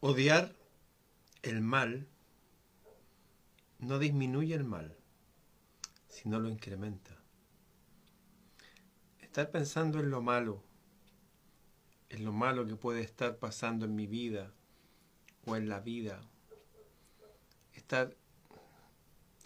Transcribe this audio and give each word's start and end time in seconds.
Odiar 0.00 0.54
el 1.42 1.60
mal 1.60 2.06
no 3.80 3.98
disminuye 3.98 4.54
el 4.54 4.62
mal, 4.62 4.96
sino 6.08 6.38
lo 6.38 6.48
incrementa. 6.48 7.20
Estar 9.18 9.50
pensando 9.50 9.98
en 9.98 10.10
lo 10.10 10.22
malo, 10.22 10.62
en 12.10 12.24
lo 12.24 12.32
malo 12.32 12.64
que 12.64 12.76
puede 12.76 13.00
estar 13.00 13.38
pasando 13.38 13.86
en 13.86 13.96
mi 13.96 14.06
vida 14.06 14.52
o 15.46 15.56
en 15.56 15.68
la 15.68 15.80
vida, 15.80 16.20
estar 17.72 18.16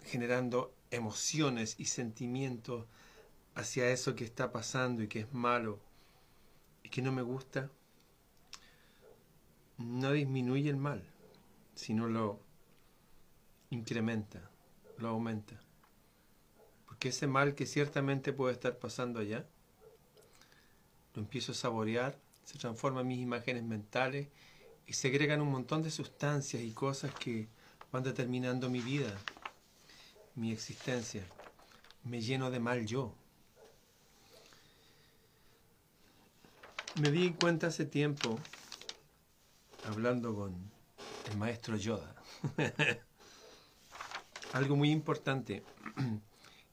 generando 0.03 0.75
emociones 0.91 1.79
y 1.79 1.85
sentimientos 1.85 2.85
hacia 3.55 3.89
eso 3.89 4.15
que 4.15 4.23
está 4.23 4.51
pasando 4.51 5.01
y 5.01 5.07
que 5.07 5.21
es 5.21 5.33
malo 5.33 5.79
y 6.83 6.89
que 6.89 7.01
no 7.01 7.11
me 7.11 7.23
gusta, 7.23 7.71
no 9.83 10.11
disminuye 10.11 10.69
el 10.69 10.77
mal, 10.77 11.03
sino 11.75 12.07
lo 12.07 12.39
incrementa, 13.69 14.49
lo 14.97 15.09
aumenta. 15.09 15.59
Porque 16.85 17.09
ese 17.09 17.27
mal 17.27 17.55
que 17.55 17.65
ciertamente 17.65 18.33
puede 18.33 18.53
estar 18.53 18.77
pasando 18.77 19.19
allá, 19.19 19.45
lo 21.13 21.21
empiezo 21.21 21.51
a 21.51 21.55
saborear, 21.55 22.17
se 22.43 22.57
transforma 22.57 23.01
en 23.01 23.07
mis 23.07 23.19
imágenes 23.19 23.63
mentales 23.63 24.27
y 24.87 24.93
se 24.93 25.09
agregan 25.09 25.41
un 25.41 25.51
montón 25.51 25.81
de 25.81 25.91
sustancias 25.91 26.61
y 26.61 26.71
cosas 26.71 27.13
que 27.15 27.47
van 27.91 28.03
determinando 28.03 28.69
mi 28.69 28.81
vida, 28.81 29.17
mi 30.35 30.51
existencia. 30.51 31.23
Me 32.03 32.21
lleno 32.21 32.51
de 32.51 32.59
mal 32.59 32.85
yo. 32.85 33.13
Me 36.95 37.11
di 37.11 37.31
cuenta 37.31 37.67
hace 37.67 37.85
tiempo, 37.85 38.39
hablando 39.87 40.35
con 40.35 40.71
el 41.29 41.37
maestro 41.37 41.75
Yoda, 41.75 42.15
algo 44.53 44.75
muy 44.75 44.91
importante. 44.91 45.63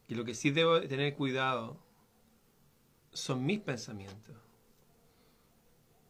Y 0.08 0.16
lo 0.16 0.24
que 0.24 0.34
sí 0.34 0.50
debo 0.50 0.80
tener 0.80 1.14
cuidado 1.14 1.78
son 3.12 3.46
mis 3.46 3.60
pensamientos. 3.60 4.34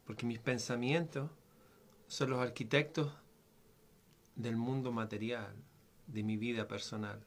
Porque 0.07 0.25
mis 0.25 0.39
pensamientos 0.39 1.31
son 2.07 2.31
los 2.31 2.41
arquitectos 2.41 3.13
del 4.37 4.57
mundo 4.57 4.91
material, 4.91 5.55
de 6.07 6.23
mi 6.23 6.39
vida 6.39 6.67
personal. 6.67 7.23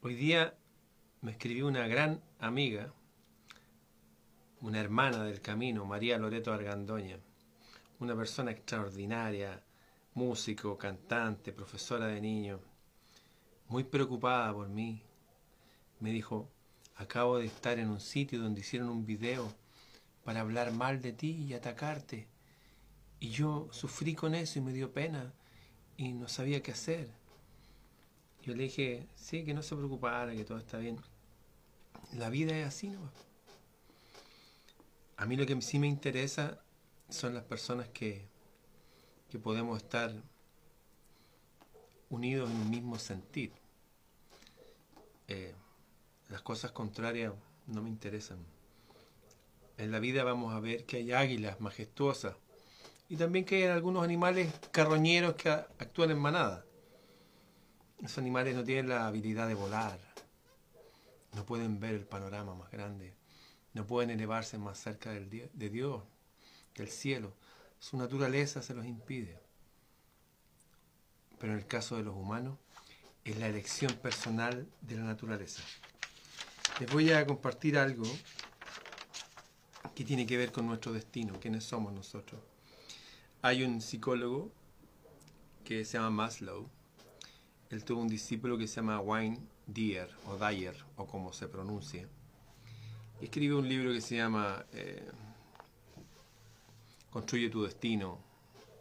Hoy 0.00 0.14
día 0.14 0.56
me 1.22 1.32
escribió 1.32 1.66
una 1.66 1.88
gran 1.88 2.22
amiga, 2.38 2.92
una 4.60 4.78
hermana 4.80 5.24
del 5.24 5.40
camino, 5.40 5.84
María 5.84 6.18
Loreto 6.18 6.52
Argandoña, 6.52 7.18
una 8.02 8.16
persona 8.16 8.50
extraordinaria, 8.50 9.62
músico, 10.14 10.76
cantante, 10.76 11.52
profesora 11.52 12.06
de 12.06 12.20
niños, 12.20 12.60
muy 13.68 13.84
preocupada 13.84 14.52
por 14.52 14.68
mí. 14.68 15.02
Me 16.00 16.10
dijo, 16.10 16.50
acabo 16.96 17.38
de 17.38 17.46
estar 17.46 17.78
en 17.78 17.88
un 17.90 18.00
sitio 18.00 18.40
donde 18.40 18.60
hicieron 18.60 18.88
un 18.88 19.06
video 19.06 19.52
para 20.24 20.40
hablar 20.40 20.72
mal 20.72 21.00
de 21.00 21.12
ti 21.12 21.46
y 21.48 21.54
atacarte. 21.54 22.26
Y 23.20 23.30
yo 23.30 23.68
sufrí 23.70 24.14
con 24.14 24.34
eso 24.34 24.58
y 24.58 24.62
me 24.62 24.72
dio 24.72 24.92
pena 24.92 25.32
y 25.96 26.12
no 26.12 26.28
sabía 26.28 26.60
qué 26.60 26.72
hacer. 26.72 27.08
Yo 28.42 28.54
le 28.56 28.64
dije, 28.64 29.06
sí, 29.14 29.44
que 29.44 29.54
no 29.54 29.62
se 29.62 29.76
preocupara, 29.76 30.34
que 30.34 30.44
todo 30.44 30.58
está 30.58 30.78
bien. 30.78 30.98
La 32.14 32.28
vida 32.30 32.58
es 32.58 32.66
así, 32.66 32.88
¿no? 32.88 33.12
A 35.16 35.24
mí 35.24 35.36
lo 35.36 35.46
que 35.46 35.60
sí 35.62 35.78
me 35.78 35.86
interesa 35.86 36.58
son 37.12 37.34
las 37.34 37.44
personas 37.44 37.88
que, 37.88 38.26
que 39.30 39.38
podemos 39.38 39.78
estar 39.78 40.12
unidos 42.10 42.50
en 42.50 42.56
un 42.56 42.70
mismo 42.70 42.98
sentir. 42.98 43.52
Eh, 45.28 45.54
las 46.28 46.42
cosas 46.42 46.72
contrarias 46.72 47.32
no 47.66 47.82
me 47.82 47.88
interesan. 47.88 48.38
En 49.78 49.90
la 49.90 49.98
vida 49.98 50.24
vamos 50.24 50.54
a 50.54 50.60
ver 50.60 50.84
que 50.84 50.98
hay 50.98 51.12
águilas 51.12 51.60
majestuosas 51.60 52.36
y 53.08 53.16
también 53.16 53.44
que 53.44 53.56
hay 53.56 53.64
algunos 53.64 54.04
animales 54.04 54.52
carroñeros 54.70 55.34
que 55.34 55.50
actúan 55.50 56.10
en 56.10 56.18
manada. 56.18 56.64
Esos 57.98 58.18
animales 58.18 58.54
no 58.54 58.64
tienen 58.64 58.88
la 58.88 59.06
habilidad 59.06 59.48
de 59.48 59.54
volar, 59.54 59.98
no 61.34 61.46
pueden 61.46 61.78
ver 61.78 61.94
el 61.94 62.04
panorama 62.04 62.54
más 62.54 62.70
grande, 62.70 63.14
no 63.74 63.86
pueden 63.86 64.10
elevarse 64.10 64.58
más 64.58 64.78
cerca 64.78 65.10
de 65.10 65.70
Dios, 65.70 66.02
del 66.74 66.88
cielo. 66.88 67.34
Su 67.78 67.96
naturaleza 67.96 68.62
se 68.62 68.74
los 68.74 68.86
impide. 68.86 69.38
Pero 71.38 71.52
en 71.52 71.58
el 71.58 71.66
caso 71.66 71.96
de 71.96 72.02
los 72.02 72.14
humanos, 72.14 72.58
es 73.24 73.36
la 73.38 73.48
elección 73.48 73.92
personal 73.94 74.66
de 74.80 74.96
la 74.96 75.04
naturaleza. 75.04 75.62
Les 76.80 76.90
voy 76.92 77.12
a 77.12 77.26
compartir 77.26 77.78
algo 77.78 78.04
que 79.94 80.04
tiene 80.04 80.26
que 80.26 80.36
ver 80.36 80.52
con 80.52 80.66
nuestro 80.66 80.92
destino, 80.92 81.38
quiénes 81.40 81.64
somos 81.64 81.92
nosotros. 81.92 82.40
Hay 83.42 83.62
un 83.62 83.80
psicólogo 83.80 84.52
que 85.64 85.84
se 85.84 85.98
llama 85.98 86.10
Maslow, 86.10 86.68
él 87.70 87.84
tuvo 87.84 88.02
un 88.02 88.08
discípulo 88.08 88.58
que 88.58 88.66
se 88.66 88.76
llama 88.76 89.00
Wayne 89.00 89.38
Dyer, 89.66 90.10
o 90.26 90.36
Dyer, 90.36 90.76
o 90.96 91.06
como 91.06 91.32
se 91.32 91.48
pronuncie. 91.48 92.06
Y 93.20 93.24
escribió 93.24 93.58
un 93.58 93.68
libro 93.68 93.92
que 93.92 94.00
se 94.02 94.16
llama 94.16 94.66
eh, 94.72 95.10
Construye 97.12 97.50
tu 97.50 97.62
destino, 97.62 98.18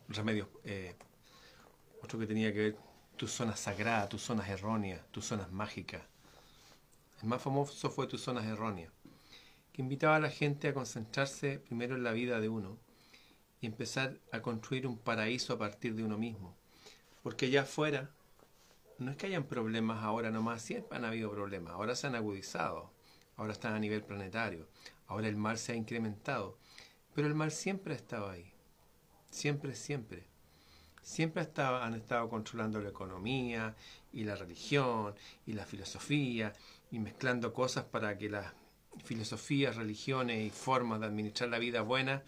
Remedios, 0.07 0.47
eh, 0.63 0.95
otro 2.01 2.17
que 2.17 2.25
tenía 2.25 2.53
que 2.53 2.59
ver 2.59 2.77
tus 3.17 3.29
zonas 3.29 3.59
sagradas, 3.59 4.07
tus 4.07 4.21
zonas 4.21 4.47
erróneas, 4.47 5.01
tus 5.11 5.25
zonas 5.25 5.51
mágicas. 5.51 6.01
El 7.21 7.27
más 7.27 7.41
famoso 7.41 7.89
fue 7.89 8.07
tus 8.07 8.21
zonas 8.21 8.45
erróneas, 8.45 8.89
que 9.73 9.81
invitaba 9.81 10.15
a 10.15 10.19
la 10.21 10.29
gente 10.29 10.69
a 10.69 10.73
concentrarse 10.73 11.59
primero 11.59 11.97
en 11.97 12.03
la 12.03 12.13
vida 12.13 12.39
de 12.39 12.47
uno 12.47 12.77
y 13.59 13.65
empezar 13.65 14.17
a 14.31 14.41
construir 14.41 14.87
un 14.87 14.97
paraíso 14.97 15.53
a 15.53 15.59
partir 15.59 15.93
de 15.93 16.05
uno 16.05 16.17
mismo. 16.17 16.55
Porque 17.23 17.47
allá 17.47 17.63
afuera 17.63 18.11
no 18.97 19.11
es 19.11 19.17
que 19.17 19.27
hayan 19.27 19.43
problemas 19.43 20.03
ahora 20.05 20.31
nomás, 20.31 20.61
siempre 20.61 20.97
han 20.97 21.03
habido 21.03 21.29
problemas, 21.31 21.73
ahora 21.73 21.95
se 21.95 22.07
han 22.07 22.15
agudizado, 22.15 22.93
ahora 23.35 23.51
están 23.51 23.73
a 23.73 23.79
nivel 23.79 24.03
planetario, 24.03 24.69
ahora 25.07 25.27
el 25.27 25.35
mal 25.35 25.57
se 25.57 25.73
ha 25.73 25.75
incrementado, 25.75 26.57
pero 27.13 27.27
el 27.27 27.35
mal 27.35 27.51
siempre 27.51 27.93
ha 27.93 27.97
estado 27.97 28.29
ahí, 28.29 28.51
siempre, 29.29 29.75
siempre. 29.75 30.31
Siempre 31.03 31.47
han 31.57 31.95
estado 31.95 32.29
controlando 32.29 32.79
la 32.79 32.89
economía 32.89 33.75
y 34.13 34.23
la 34.23 34.35
religión 34.35 35.15
y 35.47 35.53
la 35.53 35.65
filosofía 35.65 36.53
y 36.91 36.99
mezclando 36.99 37.53
cosas 37.53 37.85
para 37.85 38.17
que 38.19 38.29
las 38.29 38.53
filosofías, 39.03 39.77
religiones 39.77 40.45
y 40.45 40.49
formas 40.51 40.99
de 40.99 41.07
administrar 41.07 41.49
la 41.49 41.57
vida 41.57 41.81
buena, 41.81 42.21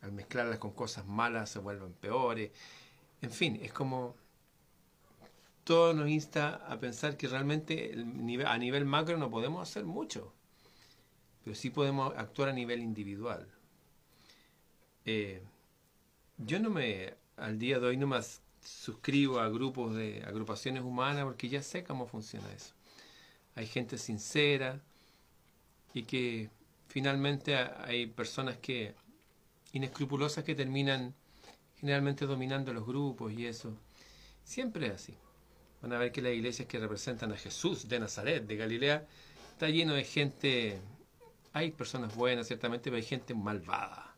al 0.00 0.12
mezclarlas 0.12 0.58
con 0.58 0.72
cosas 0.72 1.06
malas, 1.06 1.50
se 1.50 1.58
vuelvan 1.58 1.92
peores. 1.92 2.50
En 3.20 3.30
fin, 3.30 3.58
es 3.62 3.72
como 3.72 4.16
todo 5.64 5.94
nos 5.94 6.08
insta 6.08 6.56
a 6.68 6.78
pensar 6.78 7.16
que 7.16 7.26
realmente 7.26 7.94
a 8.46 8.58
nivel 8.58 8.84
macro 8.84 9.16
no 9.16 9.30
podemos 9.30 9.68
hacer 9.68 9.84
mucho, 9.84 10.32
pero 11.42 11.56
sí 11.56 11.70
podemos 11.70 12.14
actuar 12.16 12.50
a 12.50 12.52
nivel 12.52 12.80
individual. 12.80 13.53
Eh, 15.04 15.42
yo 16.38 16.58
no 16.60 16.70
me, 16.70 17.14
al 17.36 17.58
día 17.58 17.78
de 17.78 17.86
hoy 17.86 17.96
no 17.96 18.06
me 18.06 18.18
suscribo 18.62 19.40
a 19.40 19.48
grupos 19.48 19.94
de 19.94 20.22
agrupaciones 20.26 20.82
humanas 20.82 21.24
porque 21.24 21.48
ya 21.48 21.62
sé 21.62 21.84
cómo 21.84 22.06
funciona 22.06 22.50
eso. 22.52 22.74
Hay 23.54 23.66
gente 23.66 23.98
sincera 23.98 24.80
y 25.92 26.04
que 26.04 26.50
finalmente 26.88 27.56
hay 27.56 28.06
personas 28.06 28.56
que 28.58 28.94
inescrupulosas 29.72 30.44
que 30.44 30.54
terminan 30.54 31.14
generalmente 31.76 32.26
dominando 32.26 32.72
los 32.72 32.86
grupos 32.86 33.32
y 33.32 33.46
eso. 33.46 33.76
Siempre 34.44 34.86
es 34.86 34.92
así 34.94 35.14
van 35.84 35.92
a 35.92 35.98
ver 35.98 36.12
que 36.12 36.22
las 36.22 36.32
iglesias 36.32 36.66
que 36.66 36.78
representan 36.78 37.30
a 37.32 37.36
Jesús 37.36 37.86
de 37.86 38.00
Nazaret, 38.00 38.46
de 38.46 38.56
Galilea, 38.56 39.06
está 39.52 39.68
lleno 39.68 39.92
de 39.92 40.04
gente, 40.04 40.80
hay 41.52 41.72
personas 41.72 42.16
buenas 42.16 42.46
ciertamente, 42.46 42.84
pero 42.84 42.96
hay 42.96 43.02
gente 43.02 43.34
malvada. 43.34 44.13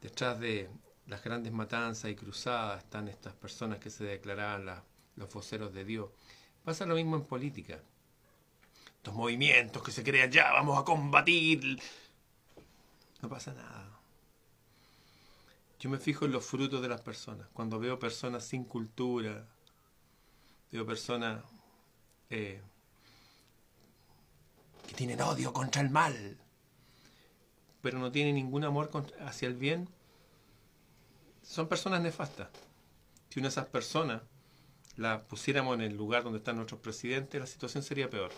Detrás 0.00 0.38
de 0.38 0.70
las 1.06 1.22
grandes 1.22 1.52
matanzas 1.52 2.10
y 2.10 2.14
cruzadas 2.14 2.84
están 2.84 3.08
estas 3.08 3.34
personas 3.34 3.78
que 3.78 3.90
se 3.90 4.04
declaraban 4.04 4.82
los 5.16 5.32
voceros 5.32 5.72
de 5.72 5.84
Dios. 5.84 6.10
Pasa 6.64 6.86
lo 6.86 6.94
mismo 6.94 7.16
en 7.16 7.24
política. 7.24 7.80
Estos 8.96 9.14
movimientos 9.14 9.82
que 9.82 9.92
se 9.92 10.02
crean 10.02 10.30
ya, 10.30 10.52
vamos 10.52 10.78
a 10.78 10.84
combatir. 10.84 11.80
No 13.22 13.28
pasa 13.28 13.54
nada. 13.54 14.00
Yo 15.78 15.90
me 15.90 15.98
fijo 15.98 16.24
en 16.24 16.32
los 16.32 16.44
frutos 16.44 16.82
de 16.82 16.88
las 16.88 17.00
personas. 17.00 17.48
Cuando 17.52 17.78
veo 17.78 17.98
personas 17.98 18.44
sin 18.44 18.64
cultura, 18.64 19.46
Veo 20.72 20.84
personas 20.84 21.42
eh, 22.28 22.60
que 24.86 24.94
tienen 24.94 25.20
odio 25.22 25.52
contra 25.52 25.80
el 25.80 25.90
mal, 25.90 26.36
pero 27.86 28.00
no 28.00 28.10
tienen 28.10 28.34
ningún 28.34 28.64
amor 28.64 28.90
hacia 29.20 29.46
el 29.46 29.54
bien. 29.54 29.88
son 31.44 31.68
personas 31.68 32.00
nefastas. 32.00 32.48
Si 33.28 33.38
una 33.38 33.46
de 33.46 33.50
esas 33.50 33.68
personas 33.68 34.22
la 34.96 35.22
pusiéramos 35.22 35.76
en 35.76 35.82
el 35.82 35.96
lugar 35.96 36.24
donde 36.24 36.38
están 36.38 36.56
nuestros 36.56 36.80
presidentes, 36.80 37.40
la 37.40 37.46
situación 37.46 37.84
sería 37.84 38.10
peor. 38.10 38.32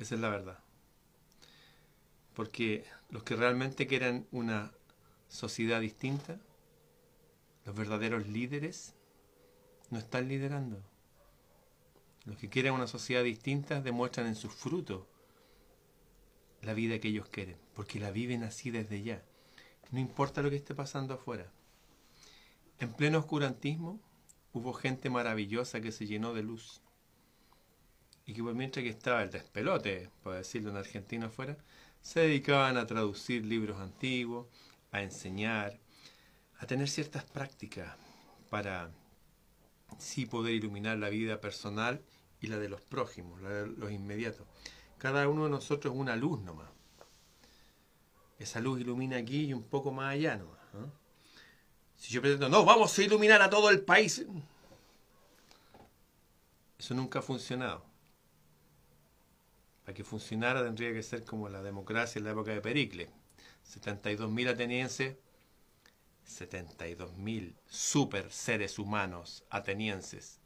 Esa 0.00 0.16
es 0.16 0.20
la 0.20 0.30
verdad. 0.30 0.58
Porque 2.34 2.84
los 3.08 3.22
que 3.22 3.36
realmente 3.36 3.86
quieren 3.86 4.26
una 4.32 4.72
sociedad 5.28 5.80
distinta, 5.80 6.40
los 7.66 7.76
verdaderos 7.76 8.26
líderes, 8.26 8.96
no 9.90 10.00
están 10.00 10.26
liderando. 10.26 10.82
Los 12.24 12.36
que 12.36 12.48
quieren 12.48 12.72
una 12.72 12.88
sociedad 12.88 13.22
distinta 13.22 13.80
demuestran 13.80 14.26
en 14.26 14.34
sus 14.34 14.52
frutos 14.52 15.04
la 16.62 16.74
vida 16.74 16.98
que 16.98 17.08
ellos 17.08 17.28
quieren, 17.28 17.56
porque 17.74 18.00
la 18.00 18.10
viven 18.10 18.42
así 18.42 18.70
desde 18.70 19.02
ya. 19.02 19.22
No 19.90 20.00
importa 20.00 20.42
lo 20.42 20.50
que 20.50 20.56
esté 20.56 20.74
pasando 20.74 21.14
afuera. 21.14 21.50
En 22.78 22.92
pleno 22.92 23.18
oscurantismo 23.18 24.00
hubo 24.52 24.72
gente 24.72 25.10
maravillosa 25.10 25.80
que 25.80 25.92
se 25.92 26.06
llenó 26.06 26.34
de 26.34 26.42
luz. 26.42 26.82
Y 28.26 28.34
que 28.34 28.42
mientras 28.42 28.82
que 28.82 28.90
estaba 28.90 29.22
el 29.22 29.30
despelote, 29.30 30.10
por 30.22 30.34
decirlo 30.34 30.70
en 30.70 30.76
argentino 30.76 31.26
afuera, 31.26 31.56
se 32.02 32.20
dedicaban 32.20 32.76
a 32.76 32.86
traducir 32.86 33.44
libros 33.44 33.80
antiguos, 33.80 34.46
a 34.92 35.02
enseñar, 35.02 35.78
a 36.58 36.66
tener 36.66 36.88
ciertas 36.88 37.24
prácticas 37.24 37.96
para 38.50 38.90
sí 39.98 40.26
poder 40.26 40.54
iluminar 40.54 40.98
la 40.98 41.08
vida 41.08 41.40
personal 41.40 42.02
y 42.40 42.48
la 42.48 42.58
de 42.58 42.68
los 42.68 42.80
prójimos, 42.82 43.40
la 43.40 43.50
de 43.50 43.66
los 43.66 43.90
inmediatos. 43.90 44.46
Cada 44.98 45.28
uno 45.28 45.44
de 45.44 45.50
nosotros 45.50 45.94
es 45.94 46.00
una 46.00 46.16
luz 46.16 46.40
nomás. 46.40 46.68
Esa 48.38 48.60
luz 48.60 48.80
ilumina 48.80 49.16
aquí 49.16 49.46
y 49.46 49.54
un 49.54 49.62
poco 49.62 49.90
más 49.92 50.12
allá 50.12 50.36
nomás. 50.36 50.58
Si 51.96 52.12
yo 52.12 52.20
pretendo, 52.20 52.48
no, 52.48 52.64
vamos 52.64 52.96
a 52.96 53.02
iluminar 53.02 53.42
a 53.42 53.50
todo 53.50 53.70
el 53.70 53.80
país. 53.80 54.24
Eso 56.78 56.94
nunca 56.94 57.18
ha 57.18 57.22
funcionado. 57.22 57.84
Para 59.84 59.94
que 59.94 60.04
funcionara 60.04 60.62
tendría 60.62 60.92
que 60.92 61.02
ser 61.02 61.24
como 61.24 61.48
la 61.48 61.62
democracia 61.62 62.18
en 62.18 62.24
la 62.24 62.30
época 62.30 62.52
de 62.52 62.60
Pericles. 62.60 63.08
72.000 63.66 64.48
atenienses, 64.48 65.16
72.000 66.26 67.54
super 67.66 68.30
seres 68.30 68.78
humanos 68.78 69.44
atenienses 69.50 70.40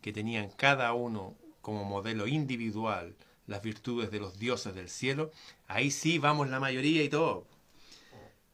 que 0.00 0.12
tenían 0.12 0.50
cada 0.50 0.92
uno 0.92 1.36
como 1.60 1.84
modelo 1.84 2.26
individual 2.26 3.16
las 3.46 3.62
virtudes 3.62 4.10
de 4.10 4.20
los 4.20 4.38
dioses 4.38 4.74
del 4.74 4.88
cielo, 4.88 5.30
ahí 5.66 5.90
sí 5.90 6.18
vamos 6.18 6.48
la 6.48 6.60
mayoría 6.60 7.02
y 7.02 7.08
todo. 7.08 7.46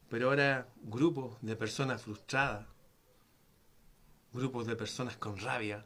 Pero 0.09 0.29
ahora 0.29 0.69
grupos 0.83 1.37
de 1.41 1.57
personas 1.57 2.03
frustradas, 2.03 2.67
grupos 4.33 4.67
de 4.67 4.77
personas 4.77 5.17
con 5.17 5.39
rabia, 5.39 5.85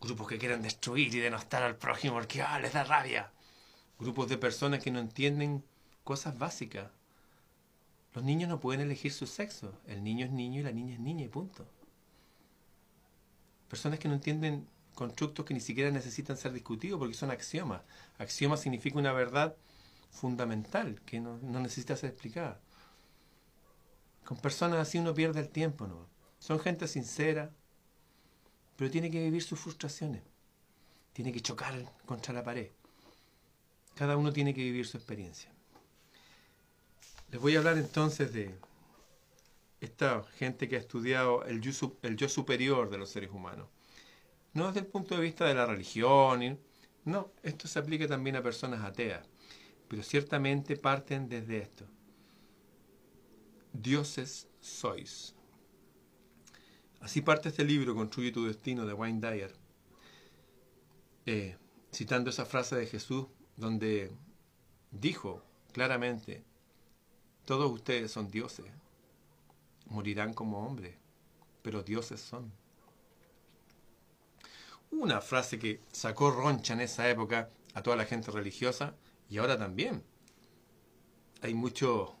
grupos 0.00 0.28
que 0.28 0.38
quieren 0.38 0.62
destruir 0.62 1.14
y 1.14 1.18
denostar 1.18 1.62
al 1.62 1.76
prójimo 1.76 2.14
porque 2.14 2.42
ah, 2.42 2.58
les 2.60 2.72
da 2.72 2.84
rabia, 2.84 3.32
grupos 3.98 4.28
de 4.28 4.38
personas 4.38 4.82
que 4.82 4.90
no 4.90 5.00
entienden 5.00 5.64
cosas 6.04 6.38
básicas. 6.38 6.90
Los 8.14 8.24
niños 8.24 8.48
no 8.48 8.60
pueden 8.60 8.80
elegir 8.80 9.12
su 9.12 9.26
sexo, 9.26 9.78
el 9.86 10.02
niño 10.02 10.26
es 10.26 10.32
niño 10.32 10.60
y 10.60 10.62
la 10.62 10.72
niña 10.72 10.94
es 10.94 11.00
niña 11.00 11.24
y 11.24 11.28
punto. 11.28 11.66
Personas 13.68 13.98
que 13.98 14.08
no 14.08 14.14
entienden 14.14 14.68
constructos 14.96 15.44
que 15.44 15.54
ni 15.54 15.60
siquiera 15.60 15.90
necesitan 15.90 16.38
ser 16.38 16.52
discutidos 16.52 16.98
porque 16.98 17.14
son 17.14 17.30
axiomas. 17.30 17.82
Axioma 18.18 18.56
significa 18.56 18.98
una 18.98 19.12
verdad 19.12 19.54
fundamental 20.10 21.00
que 21.04 21.20
no, 21.20 21.38
no 21.42 21.60
necesita 21.60 21.96
ser 21.96 22.10
explicada. 22.10 22.58
Con 24.24 24.38
personas 24.38 24.80
así 24.80 24.98
uno 24.98 25.14
pierde 25.14 25.40
el 25.40 25.50
tiempo, 25.50 25.86
¿no? 25.86 26.08
Son 26.38 26.58
gente 26.58 26.88
sincera, 26.88 27.52
pero 28.76 28.90
tiene 28.90 29.10
que 29.10 29.22
vivir 29.22 29.42
sus 29.42 29.60
frustraciones. 29.60 30.22
Tiene 31.12 31.30
que 31.30 31.42
chocar 31.42 31.74
contra 32.06 32.32
la 32.32 32.42
pared. 32.42 32.70
Cada 33.94 34.16
uno 34.16 34.32
tiene 34.32 34.54
que 34.54 34.62
vivir 34.62 34.86
su 34.86 34.96
experiencia. 34.96 35.50
Les 37.30 37.40
voy 37.40 37.54
a 37.54 37.58
hablar 37.58 37.76
entonces 37.76 38.32
de 38.32 38.54
esta 39.82 40.22
gente 40.38 40.68
que 40.68 40.76
ha 40.76 40.80
estudiado 40.80 41.44
el 41.44 41.60
yo, 41.60 41.92
el 42.02 42.16
yo 42.16 42.28
superior 42.30 42.88
de 42.88 42.98
los 42.98 43.10
seres 43.10 43.30
humanos. 43.30 43.68
No 44.56 44.66
desde 44.66 44.80
el 44.80 44.86
punto 44.86 45.14
de 45.14 45.20
vista 45.20 45.44
de 45.44 45.54
la 45.54 45.66
religión, 45.66 46.58
no, 47.04 47.30
esto 47.42 47.68
se 47.68 47.78
aplica 47.78 48.08
también 48.08 48.36
a 48.36 48.42
personas 48.42 48.82
ateas, 48.82 49.24
pero 49.86 50.02
ciertamente 50.02 50.76
parten 50.76 51.28
desde 51.28 51.58
esto 51.58 51.86
dioses 53.82 54.48
sois. 54.60 55.34
Así 57.00 57.20
parte 57.20 57.50
este 57.50 57.64
libro, 57.64 57.94
Construye 57.94 58.32
tu 58.32 58.46
destino, 58.46 58.86
de 58.86 58.92
Wayne 58.92 59.20
Dyer, 59.20 59.54
eh, 61.26 61.56
citando 61.92 62.30
esa 62.30 62.46
frase 62.46 62.76
de 62.76 62.86
Jesús 62.86 63.26
donde 63.56 64.10
dijo 64.90 65.42
claramente, 65.72 66.44
todos 67.44 67.70
ustedes 67.70 68.10
son 68.10 68.30
dioses, 68.30 68.66
morirán 69.86 70.34
como 70.34 70.66
hombres, 70.66 70.96
pero 71.62 71.82
dioses 71.82 72.20
son. 72.20 72.52
Una 74.90 75.20
frase 75.20 75.58
que 75.58 75.80
sacó 75.92 76.30
roncha 76.30 76.74
en 76.74 76.80
esa 76.80 77.08
época 77.08 77.50
a 77.74 77.82
toda 77.82 77.96
la 77.96 78.04
gente 78.04 78.30
religiosa 78.30 78.94
y 79.28 79.38
ahora 79.38 79.58
también. 79.58 80.02
Hay 81.42 81.54
mucho 81.54 82.16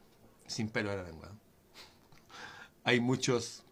sin 0.46 0.68
pelo 0.68 0.90
en 0.92 0.98
la 0.98 1.04
lengua 1.04 1.32
hay 2.86 3.00
muchos 3.00 3.64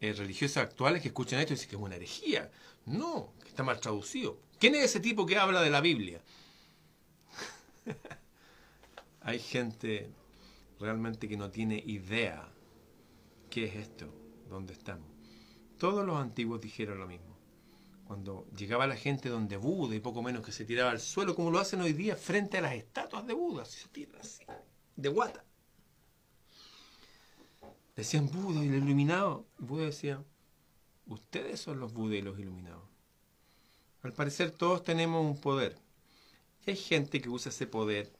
eh, 0.00 0.12
religiosos 0.12 0.56
actuales 0.56 1.00
que 1.00 1.08
escuchan 1.08 1.38
esto 1.38 1.52
y 1.52 1.54
dicen 1.54 1.70
que 1.70 1.76
es 1.76 1.82
una 1.82 1.94
herejía. 1.94 2.50
No, 2.84 3.32
que 3.40 3.50
está 3.50 3.62
mal 3.62 3.78
traducido. 3.78 4.40
¿Quién 4.58 4.74
es 4.74 4.86
ese 4.86 4.98
tipo 4.98 5.24
que 5.24 5.38
habla 5.38 5.62
de 5.62 5.70
la 5.70 5.80
Biblia? 5.80 6.20
hay 9.20 9.38
gente 9.38 10.10
realmente 10.80 11.28
que 11.28 11.36
no 11.36 11.52
tiene 11.52 11.80
idea 11.86 12.52
qué 13.50 13.66
es 13.66 13.76
esto, 13.76 14.12
dónde 14.48 14.72
estamos. 14.72 15.08
Todos 15.78 16.04
los 16.04 16.16
antiguos 16.16 16.60
dijeron 16.60 16.98
lo 16.98 17.06
mismo. 17.06 17.31
Cuando 18.12 18.46
llegaba 18.54 18.86
la 18.86 18.94
gente 18.94 19.30
donde 19.30 19.56
Buda 19.56 19.96
y 19.96 20.00
poco 20.00 20.22
menos 20.22 20.44
que 20.44 20.52
se 20.52 20.66
tiraba 20.66 20.90
al 20.90 21.00
suelo, 21.00 21.34
como 21.34 21.50
lo 21.50 21.58
hacen 21.58 21.80
hoy 21.80 21.94
día 21.94 22.14
frente 22.14 22.58
a 22.58 22.60
las 22.60 22.74
estatuas 22.74 23.26
de 23.26 23.32
Buda, 23.32 23.64
se 23.64 23.88
tiran 23.88 24.20
así, 24.20 24.44
de 24.96 25.08
guata 25.08 25.42
decían 27.96 28.30
Buda 28.30 28.62
y 28.62 28.68
el 28.68 28.74
iluminado. 28.74 29.46
Buda 29.56 29.86
decía, 29.86 30.22
ustedes 31.06 31.58
son 31.58 31.80
los 31.80 31.94
Buda 31.94 32.16
y 32.16 32.20
los 32.20 32.38
iluminados. 32.38 32.84
Al 34.02 34.12
parecer 34.12 34.50
todos 34.50 34.84
tenemos 34.84 35.24
un 35.24 35.40
poder. 35.40 35.78
Y 36.66 36.72
hay 36.72 36.76
gente 36.76 37.22
que 37.22 37.30
usa 37.30 37.48
ese 37.48 37.66
poder 37.66 38.12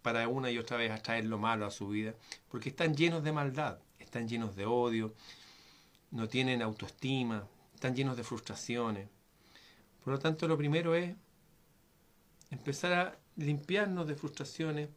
para 0.00 0.28
una 0.28 0.50
y 0.50 0.56
otra 0.56 0.78
vez 0.78 0.90
atraer 0.90 1.26
lo 1.26 1.36
malo 1.36 1.66
a 1.66 1.70
su 1.70 1.88
vida, 1.88 2.14
porque 2.48 2.70
están 2.70 2.96
llenos 2.96 3.22
de 3.22 3.32
maldad, 3.32 3.80
están 3.98 4.28
llenos 4.28 4.56
de 4.56 4.64
odio, 4.64 5.12
no 6.10 6.26
tienen 6.26 6.62
autoestima, 6.62 7.46
están 7.74 7.94
llenos 7.94 8.16
de 8.16 8.24
frustraciones. 8.24 9.10
Por 10.06 10.12
lo 10.12 10.20
tanto, 10.20 10.46
lo 10.46 10.56
primero 10.56 10.94
es 10.94 11.16
empezar 12.52 12.92
a 12.92 13.18
limpiarnos 13.34 14.06
de 14.06 14.14
frustraciones, 14.14 14.88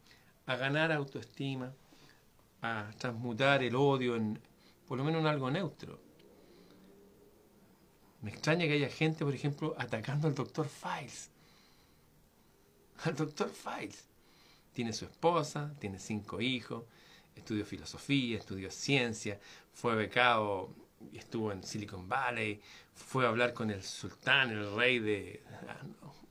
a 0.46 0.54
ganar 0.54 0.92
autoestima, 0.92 1.74
a 2.62 2.92
transmutar 2.96 3.64
el 3.64 3.74
odio 3.74 4.14
en 4.14 4.40
por 4.86 4.98
lo 4.98 5.02
menos 5.02 5.22
en 5.22 5.26
algo 5.26 5.50
neutro. 5.50 6.00
Me 8.22 8.30
extraña 8.30 8.66
que 8.66 8.74
haya 8.74 8.88
gente, 8.88 9.24
por 9.24 9.34
ejemplo, 9.34 9.74
atacando 9.76 10.28
al 10.28 10.34
doctor 10.36 10.68
Files. 10.68 11.28
Al 13.02 13.16
doctor 13.16 13.50
Files. 13.50 14.04
Tiene 14.72 14.92
su 14.92 15.06
esposa, 15.06 15.74
tiene 15.80 15.98
cinco 15.98 16.40
hijos, 16.40 16.84
estudió 17.34 17.66
filosofía, 17.66 18.38
estudió 18.38 18.70
ciencia, 18.70 19.40
fue 19.72 19.96
becado, 19.96 20.72
estuvo 21.12 21.52
en 21.52 21.62
Silicon 21.62 22.08
Valley, 22.08 22.60
fue 22.94 23.24
a 23.24 23.28
hablar 23.28 23.52
con 23.54 23.70
el 23.70 23.82
sultán, 23.82 24.50
el 24.50 24.74
rey 24.74 24.98
de, 24.98 25.42
ah, 25.68 25.82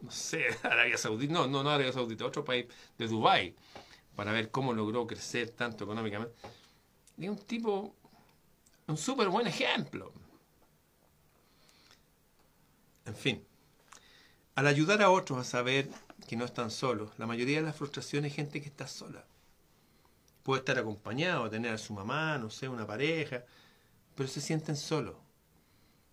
no, 0.02 0.12
sé, 0.12 0.46
Arabia 0.64 0.98
Saudita, 0.98 1.34
no, 1.34 1.48
no, 1.48 1.64
no 1.64 1.70
Arabia 1.70 1.94
Saudita, 1.94 2.26
otro 2.26 2.44
país 2.44 2.68
de 2.98 3.08
Dubái 3.08 3.56
para 4.16 4.32
ver 4.32 4.52
cómo 4.52 4.74
logró 4.74 5.08
crecer 5.08 5.52
tanto 5.52 5.86
económicamente. 5.86 6.36
Y 7.18 7.28
un 7.28 7.38
tipo, 7.38 7.96
un 8.88 8.98
súper 8.98 9.30
buen 9.30 9.48
ejemplo. 9.48 10.12
En 13.06 13.16
fin, 13.16 13.44
al 14.56 14.68
ayudar 14.68 15.02
a 15.02 15.10
otros 15.10 15.40
a 15.40 15.44
saber 15.44 15.90
que 16.28 16.36
no 16.36 16.46
están 16.46 16.70
solos, 16.70 17.18
la 17.18 17.26
mayoría 17.26 17.58
de 17.60 17.66
las 17.66 17.76
frustraciones 17.76 18.32
es 18.32 18.36
gente 18.36 18.62
que 18.62 18.68
está 18.68 18.88
sola. 18.88 19.26
Puede 20.44 20.60
estar 20.60 20.78
acompañado, 20.78 21.50
tener 21.50 21.74
a 21.74 21.78
su 21.78 21.94
mamá, 21.94 22.38
no 22.38 22.50
sé, 22.50 22.68
una 22.68 22.86
pareja, 22.86 23.46
pero 24.20 24.28
se 24.28 24.42
sienten 24.42 24.76
solos. 24.76 25.16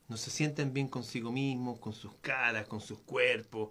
No 0.06 0.16
se 0.16 0.30
sienten 0.30 0.72
bien 0.72 0.86
consigo 0.86 1.32
mismos, 1.32 1.80
con 1.80 1.92
sus 1.92 2.14
caras, 2.20 2.68
con 2.68 2.80
sus 2.80 3.00
cuerpos. 3.00 3.70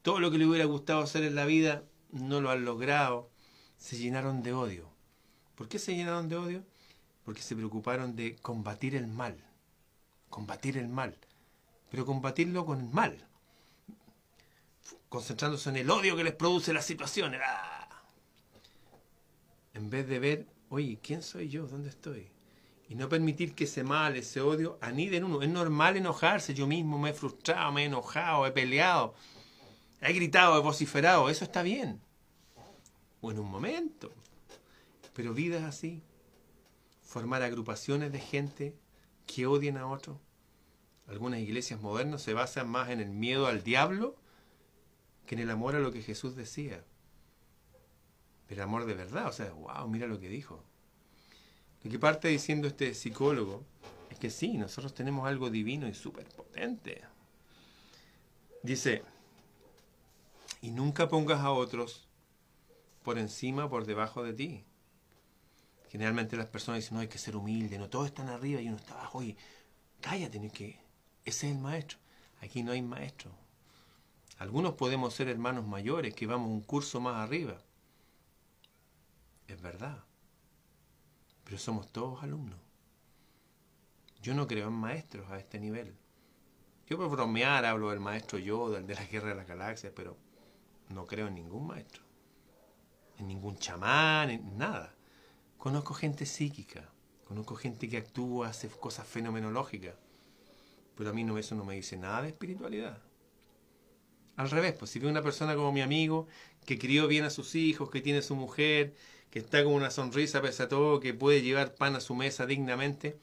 Todo 0.00 0.20
lo 0.20 0.30
que 0.30 0.38
le 0.38 0.46
hubiera 0.46 0.64
gustado 0.64 1.02
hacer 1.02 1.22
en 1.22 1.34
la 1.34 1.44
vida 1.44 1.84
no 2.10 2.40
lo 2.40 2.50
han 2.50 2.64
logrado 2.64 3.28
se 3.76 3.98
llenaron 3.98 4.42
de 4.42 4.54
odio. 4.54 4.88
¿Por 5.54 5.68
qué 5.68 5.78
se 5.78 5.94
llenaron 5.94 6.30
de 6.30 6.36
odio? 6.36 6.64
porque 7.26 7.42
se 7.42 7.54
preocuparon 7.54 8.16
de 8.16 8.36
combatir 8.36 8.94
el 8.94 9.06
mal, 9.06 9.36
combatir 10.30 10.78
el 10.78 10.88
mal, 10.88 11.18
pero 11.90 12.06
combatirlo 12.06 12.64
con 12.64 12.80
el 12.80 12.88
mal, 12.88 13.26
concentrándose 15.10 15.68
en 15.68 15.76
el 15.76 15.90
odio 15.90 16.16
que 16.16 16.24
les 16.24 16.34
produce 16.34 16.72
la 16.72 16.82
situación. 16.82 17.34
¡Ah! 17.42 18.02
En 19.74 19.90
vez 19.90 20.06
de 20.06 20.18
ver, 20.18 20.46
oye, 20.68 20.98
¿quién 21.02 21.22
soy 21.22 21.48
yo? 21.48 21.66
¿Dónde 21.66 21.88
estoy? 21.88 22.33
Y 22.88 22.94
no 22.96 23.08
permitir 23.08 23.54
que 23.54 23.64
ese 23.64 23.82
mal, 23.82 24.16
ese 24.16 24.40
odio, 24.40 24.78
anide 24.80 25.16
en 25.16 25.24
uno. 25.24 25.42
Es 25.42 25.48
normal 25.48 25.96
enojarse. 25.96 26.54
Yo 26.54 26.66
mismo 26.66 26.98
me 26.98 27.10
he 27.10 27.14
frustrado, 27.14 27.72
me 27.72 27.82
he 27.82 27.86
enojado, 27.86 28.46
he 28.46 28.52
peleado, 28.52 29.14
he 30.00 30.12
gritado, 30.12 30.58
he 30.58 30.60
vociferado. 30.60 31.30
Eso 31.30 31.44
está 31.44 31.62
bien. 31.62 32.00
O 33.20 33.30
en 33.30 33.38
un 33.38 33.50
momento. 33.50 34.12
Pero 35.14 35.32
vidas 35.32 35.62
así, 35.62 36.02
formar 37.02 37.42
agrupaciones 37.42 38.12
de 38.12 38.20
gente 38.20 38.76
que 39.26 39.46
odien 39.46 39.78
a 39.78 39.86
otros. 39.86 40.18
Algunas 41.06 41.40
iglesias 41.40 41.80
modernas 41.80 42.22
se 42.22 42.34
basan 42.34 42.68
más 42.68 42.90
en 42.90 43.00
el 43.00 43.10
miedo 43.10 43.46
al 43.46 43.62
diablo 43.62 44.16
que 45.26 45.34
en 45.34 45.40
el 45.40 45.50
amor 45.50 45.74
a 45.74 45.80
lo 45.80 45.92
que 45.92 46.02
Jesús 46.02 46.36
decía. 46.36 46.84
Pero 48.46 48.62
amor 48.62 48.84
de 48.84 48.94
verdad, 48.94 49.28
o 49.28 49.32
sea, 49.32 49.52
wow, 49.52 49.88
mira 49.88 50.06
lo 50.06 50.20
que 50.20 50.28
dijo. 50.28 50.62
Lo 51.84 51.90
que 51.90 51.98
parte 51.98 52.28
diciendo 52.28 52.66
este 52.66 52.94
psicólogo 52.94 53.62
es 54.10 54.18
que 54.18 54.30
sí, 54.30 54.56
nosotros 54.56 54.94
tenemos 54.94 55.28
algo 55.28 55.50
divino 55.50 55.86
y 55.86 55.94
súper 55.94 56.26
potente. 56.30 57.02
Dice, 58.62 59.02
y 60.62 60.70
nunca 60.70 61.08
pongas 61.08 61.40
a 61.40 61.52
otros 61.52 62.08
por 63.02 63.18
encima 63.18 63.68
por 63.68 63.84
debajo 63.84 64.22
de 64.22 64.32
ti. 64.32 64.64
Generalmente 65.90 66.38
las 66.38 66.46
personas 66.46 66.80
dicen, 66.80 66.94
no, 66.94 67.00
hay 67.02 67.08
que 67.08 67.18
ser 67.18 67.36
humilde, 67.36 67.78
no, 67.78 67.90
todos 67.90 68.06
están 68.06 68.28
arriba 68.30 68.62
y 68.62 68.68
uno 68.68 68.78
está 68.78 68.94
abajo. 68.94 69.22
Y 69.22 69.36
cállate, 70.00 70.40
no 70.40 70.50
que 70.50 70.80
ese 71.26 71.48
es 71.48 71.54
el 71.54 71.60
maestro. 71.60 71.98
Aquí 72.40 72.62
no 72.62 72.72
hay 72.72 72.80
maestro. 72.80 73.30
Algunos 74.38 74.72
podemos 74.74 75.12
ser 75.12 75.28
hermanos 75.28 75.66
mayores 75.66 76.14
que 76.14 76.26
vamos 76.26 76.48
un 76.48 76.62
curso 76.62 76.98
más 76.98 77.16
arriba. 77.16 77.60
Es 79.46 79.60
verdad. 79.60 80.02
Pero 81.44 81.58
somos 81.58 81.92
todos 81.92 82.22
alumnos. 82.22 82.58
Yo 84.22 84.34
no 84.34 84.46
creo 84.46 84.68
en 84.68 84.74
maestros 84.74 85.30
a 85.30 85.38
este 85.38 85.60
nivel. 85.60 85.94
Yo 86.86 86.96
por 86.96 87.10
bromear 87.10 87.64
hablo 87.64 87.90
del 87.90 88.00
maestro 88.00 88.38
Yoda, 88.38 88.80
de 88.80 88.94
la 88.94 89.04
guerra 89.04 89.28
de 89.28 89.34
las 89.34 89.46
galaxias, 89.46 89.92
pero 89.94 90.16
no 90.90 91.06
creo 91.06 91.28
en 91.28 91.34
ningún 91.34 91.66
maestro. 91.66 92.02
En 93.18 93.28
ningún 93.28 93.56
chamán, 93.56 94.30
en 94.30 94.58
nada. 94.58 94.94
Conozco 95.58 95.94
gente 95.94 96.26
psíquica, 96.26 96.90
conozco 97.26 97.54
gente 97.54 97.88
que 97.88 97.96
actúa, 97.96 98.48
hace 98.48 98.68
cosas 98.68 99.06
fenomenológicas, 99.06 99.94
pero 100.94 101.10
a 101.10 101.12
mí 101.12 101.24
no, 101.24 101.38
eso 101.38 101.54
no 101.54 101.64
me 101.64 101.74
dice 101.74 101.96
nada 101.96 102.22
de 102.22 102.28
espiritualidad. 102.28 102.98
Al 104.36 104.50
revés, 104.50 104.74
pues 104.74 104.90
si 104.90 104.98
veo 104.98 105.10
una 105.10 105.22
persona 105.22 105.54
como 105.54 105.72
mi 105.72 105.80
amigo, 105.80 106.26
que 106.66 106.78
crió 106.78 107.06
bien 107.06 107.24
a 107.24 107.30
sus 107.30 107.54
hijos, 107.54 107.90
que 107.90 108.00
tiene 108.00 108.20
su 108.20 108.34
mujer, 108.36 108.94
que 109.34 109.40
está 109.40 109.64
con 109.64 109.72
una 109.72 109.90
sonrisa 109.90 110.40
pese 110.40 110.62
a 110.62 110.68
todo, 110.68 111.00
que 111.00 111.12
puede 111.12 111.42
llevar 111.42 111.74
pan 111.74 111.96
a 111.96 112.00
su 112.00 112.14
mesa 112.14 112.46
dignamente, 112.46 113.18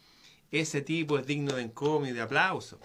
ese 0.51 0.81
tipo 0.81 1.17
es 1.17 1.25
digno 1.25 1.55
de 1.55 1.61
encomio 1.61 2.11
y 2.11 2.13
de 2.13 2.19
aplauso. 2.19 2.81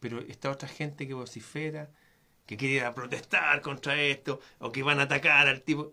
Pero 0.00 0.20
esta 0.20 0.50
otra 0.50 0.68
gente 0.68 1.06
que 1.06 1.12
vocifera, 1.12 1.90
que 2.46 2.56
quiere 2.56 2.90
protestar 2.92 3.60
contra 3.60 4.00
esto, 4.00 4.40
o 4.58 4.72
que 4.72 4.82
van 4.82 5.00
a 5.00 5.02
atacar 5.02 5.48
al 5.48 5.60
tipo. 5.60 5.92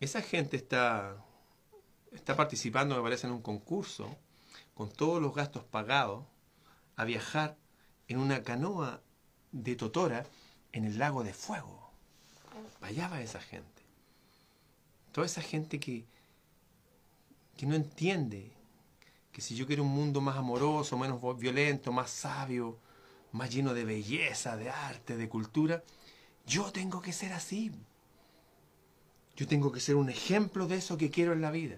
Esa 0.00 0.22
gente 0.22 0.56
está, 0.56 1.22
está 2.10 2.36
participando, 2.36 2.96
me 2.96 3.02
parece, 3.02 3.26
en 3.26 3.34
un 3.34 3.42
concurso, 3.42 4.16
con 4.72 4.90
todos 4.90 5.20
los 5.20 5.34
gastos 5.34 5.64
pagados, 5.64 6.24
a 6.96 7.04
viajar 7.04 7.58
en 8.08 8.16
una 8.16 8.42
canoa 8.42 9.02
de 9.52 9.76
Totora 9.76 10.24
en 10.72 10.86
el 10.86 10.98
lago 10.98 11.22
de 11.22 11.34
fuego. 11.34 11.85
Allá 12.80 13.08
va 13.08 13.20
esa 13.20 13.40
gente. 13.40 13.82
Toda 15.12 15.26
esa 15.26 15.42
gente 15.42 15.80
que, 15.80 16.04
que 17.56 17.66
no 17.66 17.74
entiende 17.74 18.52
que 19.32 19.40
si 19.40 19.54
yo 19.54 19.66
quiero 19.66 19.82
un 19.82 19.90
mundo 19.90 20.20
más 20.20 20.36
amoroso, 20.36 20.96
menos 20.96 21.20
violento, 21.38 21.92
más 21.92 22.10
sabio, 22.10 22.78
más 23.32 23.50
lleno 23.50 23.74
de 23.74 23.84
belleza, 23.84 24.56
de 24.56 24.70
arte, 24.70 25.16
de 25.16 25.28
cultura, 25.28 25.82
yo 26.46 26.72
tengo 26.72 27.02
que 27.02 27.12
ser 27.12 27.32
así. 27.32 27.72
Yo 29.36 29.46
tengo 29.46 29.70
que 29.72 29.80
ser 29.80 29.96
un 29.96 30.08
ejemplo 30.08 30.66
de 30.66 30.76
eso 30.76 30.96
que 30.96 31.10
quiero 31.10 31.32
en 31.32 31.42
la 31.42 31.50
vida. 31.50 31.76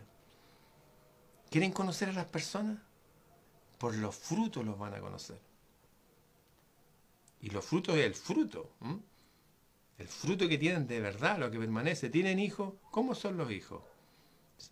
¿Quieren 1.50 1.72
conocer 1.72 2.10
a 2.10 2.12
las 2.12 2.26
personas? 2.26 2.78
Por 3.78 3.96
los 3.96 4.14
frutos 4.14 4.64
los 4.64 4.78
van 4.78 4.94
a 4.94 5.00
conocer. 5.00 5.40
Y 7.40 7.50
los 7.50 7.64
frutos 7.64 7.96
es 7.96 8.04
el 8.04 8.14
fruto. 8.14 8.70
El 9.98 10.08
fruto 10.08 10.48
que 10.48 10.58
tienen 10.58 10.86
de 10.86 11.00
verdad, 11.00 11.38
lo 11.38 11.50
que 11.50 11.58
permanece. 11.58 12.08
¿Tienen 12.08 12.38
hijos? 12.38 12.74
¿Cómo 12.90 13.14
son 13.14 13.36
los 13.36 13.50
hijos? 13.50 13.82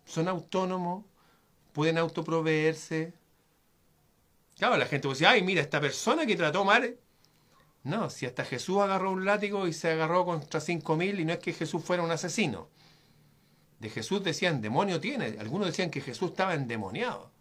¿Son 0.05 0.27
autónomos? 0.27 1.05
¿Pueden 1.73 1.97
autoproveerse? 1.97 3.13
Claro, 4.57 4.77
la 4.77 4.85
gente 4.85 5.07
dice, 5.07 5.27
ay, 5.27 5.43
mira, 5.43 5.61
esta 5.61 5.81
persona 5.81 6.25
que 6.25 6.35
trató 6.35 6.63
mal. 6.65 6.97
No, 7.83 8.09
si 8.09 8.25
hasta 8.25 8.45
Jesús 8.45 8.79
agarró 8.79 9.11
un 9.11 9.25
látigo 9.25 9.67
y 9.67 9.73
se 9.73 9.91
agarró 9.91 10.25
contra 10.25 10.59
cinco 10.59 10.95
mil 10.95 11.19
y 11.19 11.25
no 11.25 11.33
es 11.33 11.39
que 11.39 11.53
Jesús 11.53 11.83
fuera 11.83 12.03
un 12.03 12.11
asesino 12.11 12.69
de 13.79 13.89
Jesús 13.89 14.23
decían, 14.23 14.61
demonio 14.61 14.99
tiene. 14.99 15.37
Algunos 15.39 15.67
decían 15.67 15.91
que 15.91 16.01
Jesús 16.01 16.31
estaba 16.31 16.53
endemoniado. 16.53 17.31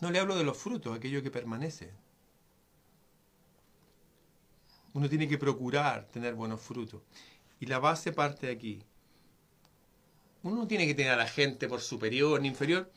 No 0.00 0.10
le 0.10 0.18
hablo 0.18 0.36
de 0.36 0.44
los 0.44 0.56
frutos, 0.56 0.96
aquello 0.96 1.22
que 1.22 1.30
permanece. 1.30 1.90
Uno 4.92 5.08
tiene 5.08 5.28
que 5.28 5.38
procurar 5.38 6.06
tener 6.08 6.34
buenos 6.34 6.60
frutos. 6.60 7.02
Y 7.60 7.66
la 7.66 7.78
base 7.78 8.12
parte 8.12 8.46
de 8.46 8.52
aquí. 8.52 8.82
Uno 10.42 10.56
no 10.56 10.66
tiene 10.66 10.86
que 10.86 10.94
tener 10.94 11.12
a 11.12 11.16
la 11.16 11.28
gente 11.28 11.68
por 11.68 11.80
superior 11.80 12.40
ni 12.40 12.48
inferior. 12.48 12.90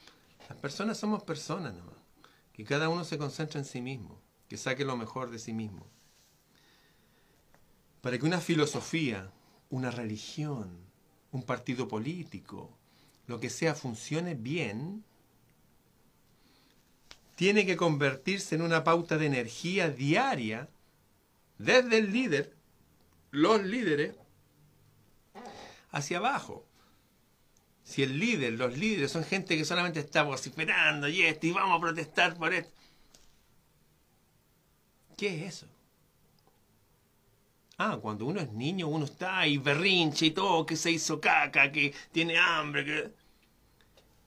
Las 0.49 0.57
personas 0.57 0.97
somos 0.97 1.23
personas 1.23 1.73
nomás. 1.73 1.95
Que 2.53 2.63
cada 2.63 2.89
uno 2.89 3.03
se 3.03 3.17
concentre 3.17 3.59
en 3.59 3.65
sí 3.65 3.81
mismo. 3.81 4.21
Que 4.47 4.57
saque 4.57 4.85
lo 4.85 4.97
mejor 4.97 5.29
de 5.29 5.39
sí 5.39 5.53
mismo. 5.53 5.85
Para 8.01 8.17
que 8.17 8.25
una 8.25 8.39
filosofía, 8.39 9.31
una 9.69 9.91
religión, 9.91 10.77
un 11.31 11.43
partido 11.43 11.87
político, 11.87 12.77
lo 13.27 13.39
que 13.39 13.49
sea 13.49 13.75
funcione 13.75 14.35
bien, 14.35 15.03
tiene 17.35 17.65
que 17.65 17.77
convertirse 17.77 18.55
en 18.55 18.61
una 18.61 18.83
pauta 18.83 19.17
de 19.17 19.25
energía 19.25 19.89
diaria 19.89 20.69
desde 21.63 21.97
el 21.97 22.11
líder, 22.11 22.55
los 23.31 23.63
líderes, 23.63 24.15
hacia 25.91 26.17
abajo. 26.17 26.65
Si 27.83 28.03
el 28.03 28.19
líder, 28.19 28.53
los 28.53 28.77
líderes 28.77 29.11
son 29.11 29.23
gente 29.23 29.57
que 29.57 29.65
solamente 29.65 29.99
está 29.99 30.23
vociferando 30.23 31.07
y 31.07 31.21
esto 31.23 31.47
y 31.47 31.51
vamos 31.51 31.77
a 31.77 31.81
protestar 31.81 32.37
por 32.37 32.53
esto. 32.53 32.73
¿Qué 35.17 35.35
es 35.35 35.55
eso? 35.55 35.67
Ah, 37.77 37.97
cuando 38.01 38.25
uno 38.25 38.39
es 38.39 38.51
niño, 38.51 38.87
uno 38.87 39.05
está 39.05 39.39
ahí 39.39 39.57
berrinche 39.57 40.27
y 40.27 40.31
todo, 40.31 40.65
que 40.65 40.75
se 40.75 40.91
hizo 40.91 41.19
caca, 41.19 41.71
que 41.71 41.93
tiene 42.11 42.37
hambre, 42.37 42.85
que... 42.85 43.13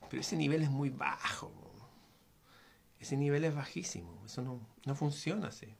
Pero 0.09 0.21
ese 0.21 0.37
nivel 0.37 0.62
es 0.62 0.71
muy 0.71 0.90
bajo. 0.90 1.52
Ese 2.99 3.16
nivel 3.16 3.45
es 3.45 3.55
bajísimo. 3.55 4.23
Eso 4.25 4.43
no, 4.43 4.61
no 4.85 4.95
funciona 4.95 5.49
así. 5.49 5.75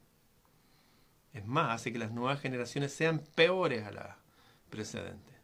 Es 1.33 1.45
más, 1.45 1.75
hace 1.75 1.91
que 1.91 1.99
las 1.99 2.11
nuevas 2.11 2.41
generaciones 2.41 2.93
sean 2.93 3.19
peores 3.19 3.85
a 3.85 3.91
las 3.91 4.15
precedentes. 4.69 5.35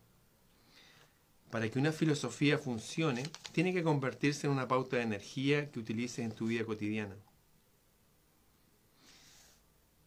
Para 1.49 1.69
que 1.69 1.77
una 1.77 1.91
filosofía 1.91 2.57
funcione, 2.57 3.23
tiene 3.51 3.73
que 3.73 3.83
convertirse 3.83 4.47
en 4.47 4.53
una 4.53 4.67
pauta 4.67 4.97
de 4.97 5.03
energía 5.03 5.69
que 5.69 5.79
utilices 5.79 6.25
en 6.25 6.31
tu 6.31 6.47
vida 6.47 6.65
cotidiana. 6.65 7.15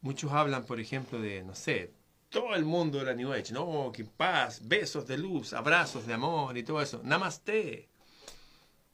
Muchos 0.01 0.33
hablan, 0.33 0.65
por 0.65 0.81
ejemplo, 0.81 1.21
de, 1.21 1.45
no 1.45 1.55
sé, 1.55 1.93
todo 2.29 2.55
el 2.55 2.65
mundo 2.65 2.99
de 2.99 3.05
la 3.05 3.15
New 3.15 3.33
Age, 3.33 3.53
¿no? 3.53 3.91
Que 3.93 4.05
paz, 4.05 4.61
besos 4.67 5.07
de 5.07 5.19
luz, 5.19 5.53
abrazos 5.53 6.07
de 6.07 6.15
amor 6.15 6.57
y 6.59 6.63
todo 6.63 6.83
eso. 6.83 7.01
Namaste. 7.03 7.89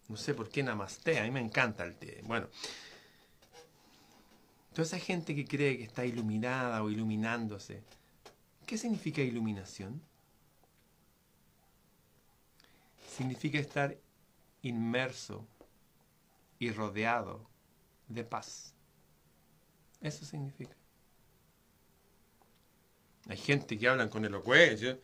No 0.09 0.17
sé 0.17 0.35
por 0.35 0.49
qué 0.49 0.63
namaste, 0.63 1.19
a 1.19 1.25
mí 1.25 1.31
me 1.31 1.41
encanta 1.41 1.85
el 1.85 1.97
té. 1.97 2.21
Bueno, 2.25 2.49
toda 4.73 4.83
esa 4.83 4.99
gente 4.99 5.35
que 5.35 5.45
cree 5.45 5.77
que 5.79 5.85
está 5.85 6.05
iluminada 6.05 6.83
o 6.83 6.91
iluminándose, 6.91 7.83
¿qué 8.67 8.79
significa 8.79 9.21
iluminación? 9.21 10.01
Significa 13.09 13.59
estar 13.59 13.97
inmerso 14.63 15.47
y 16.59 16.71
rodeado 16.71 17.47
de 18.09 18.25
paz. 18.25 18.75
Eso 20.01 20.25
significa. 20.25 20.75
Hay 23.29 23.37
gente 23.37 23.79
que 23.79 23.89
hablan 23.89 24.09
con 24.09 24.25
elocuencia. 24.25 24.99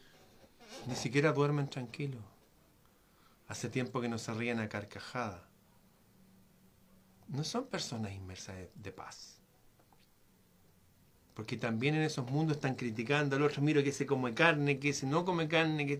Ni 0.87 0.94
siquiera 0.94 1.32
duermen 1.32 1.68
tranquilos. 1.68 2.22
Hace 3.46 3.68
tiempo 3.68 4.00
que 4.00 4.08
no 4.08 4.18
se 4.18 4.32
ríen 4.34 4.60
a 4.60 4.68
carcajada. 4.68 5.48
No 7.28 7.44
son 7.44 7.66
personas 7.66 8.12
inmersas 8.12 8.56
de, 8.75 8.92
paz. 8.92 9.38
Porque 11.38 11.57
también 11.57 11.95
en 11.95 12.02
esos 12.02 12.28
mundos 12.28 12.57
están 12.57 12.75
criticando 12.75 13.37
al 13.37 13.42
otro, 13.45 13.62
miro 13.62 13.80
que 13.85 13.92
se 13.92 14.04
come 14.04 14.35
carne, 14.35 14.80
que 14.80 14.88
ese 14.88 15.07
no 15.07 15.25
come 15.25 15.47
carne, 15.47 15.87
que 15.87 15.97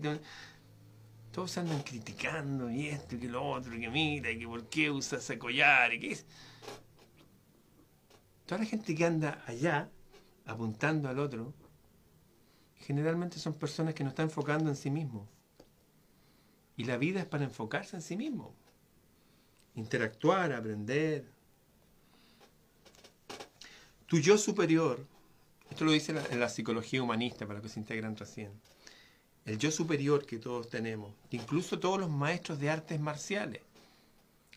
todos 1.31 1.57
andan 1.57 1.81
criticando 1.81 2.69
y 2.69 2.87
esto 2.87 3.15
y 3.15 3.19
que 3.19 3.29
lo 3.29 3.47
otro, 3.47 3.73
y 3.73 3.79
que 3.79 3.89
mira, 3.89 4.31
y 4.31 4.39
que 4.39 4.45
por 4.45 4.67
qué 4.67 4.91
usa 4.91 5.17
ese 5.17 5.39
collar, 5.39 5.93
y 5.93 6.01
que 6.01 6.11
es. 6.11 6.25
Toda 8.45 8.59
la 8.59 8.65
gente 8.65 8.93
que 8.93 9.05
anda 9.05 9.41
allá 9.47 9.89
apuntando 10.45 11.07
al 11.07 11.19
otro, 11.19 11.53
generalmente 12.75 13.39
son 13.39 13.53
personas 13.53 13.93
que 13.93 14.03
no 14.03 14.09
están 14.09 14.25
enfocando 14.25 14.69
en 14.69 14.75
sí 14.75 14.91
mismos. 14.91 15.25
Y 16.75 16.83
la 16.83 16.97
vida 16.97 17.21
es 17.21 17.25
para 17.25 17.45
enfocarse 17.45 17.95
en 17.95 18.01
sí 18.01 18.17
mismo. 18.17 18.53
Interactuar, 19.73 20.51
aprender. 20.51 21.31
Tu 24.05 24.17
yo 24.19 24.37
superior, 24.37 25.07
esto 25.69 25.85
lo 25.85 25.91
dice 25.91 26.13
la 26.13 26.49
psicología 26.49 27.01
humanista 27.01 27.45
para 27.47 27.61
que 27.61 27.69
se 27.69 27.79
integran 27.79 28.15
recién. 28.15 28.51
El 29.45 29.57
yo 29.57 29.71
superior 29.71 30.25
que 30.25 30.37
todos 30.37 30.69
tenemos, 30.69 31.13
incluso 31.31 31.79
todos 31.79 31.99
los 31.99 32.09
maestros 32.09 32.59
de 32.59 32.69
artes 32.69 32.99
marciales. 32.99 33.61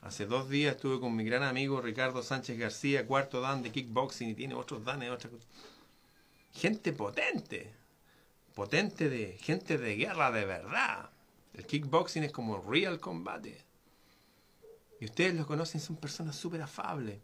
Hace 0.02 0.26
dos 0.26 0.48
días 0.50 0.74
estuve 0.74 0.98
con 0.98 1.14
mi 1.14 1.24
gran 1.24 1.44
amigo 1.44 1.80
Ricardo 1.80 2.22
Sánchez 2.22 2.58
García, 2.58 3.06
cuarto 3.06 3.40
dan 3.40 3.62
de 3.62 3.70
kickboxing 3.70 4.30
y 4.30 4.34
tiene 4.34 4.54
otros 4.54 4.84
danes, 4.84 5.10
otras. 5.10 5.32
Gente 6.52 6.92
potente, 6.92 7.72
potente 8.54 9.08
de 9.08 9.38
gente 9.38 9.78
de 9.78 9.96
guerra 9.96 10.32
de 10.32 10.44
verdad. 10.44 11.10
El 11.54 11.64
kickboxing 11.64 12.24
es 12.24 12.32
como 12.32 12.60
real 12.60 12.98
combate. 12.98 13.64
Y 15.00 15.04
ustedes 15.04 15.34
los 15.34 15.46
conocen, 15.46 15.80
son 15.80 15.96
personas 15.96 16.36
súper 16.36 16.62
afables. 16.62 17.20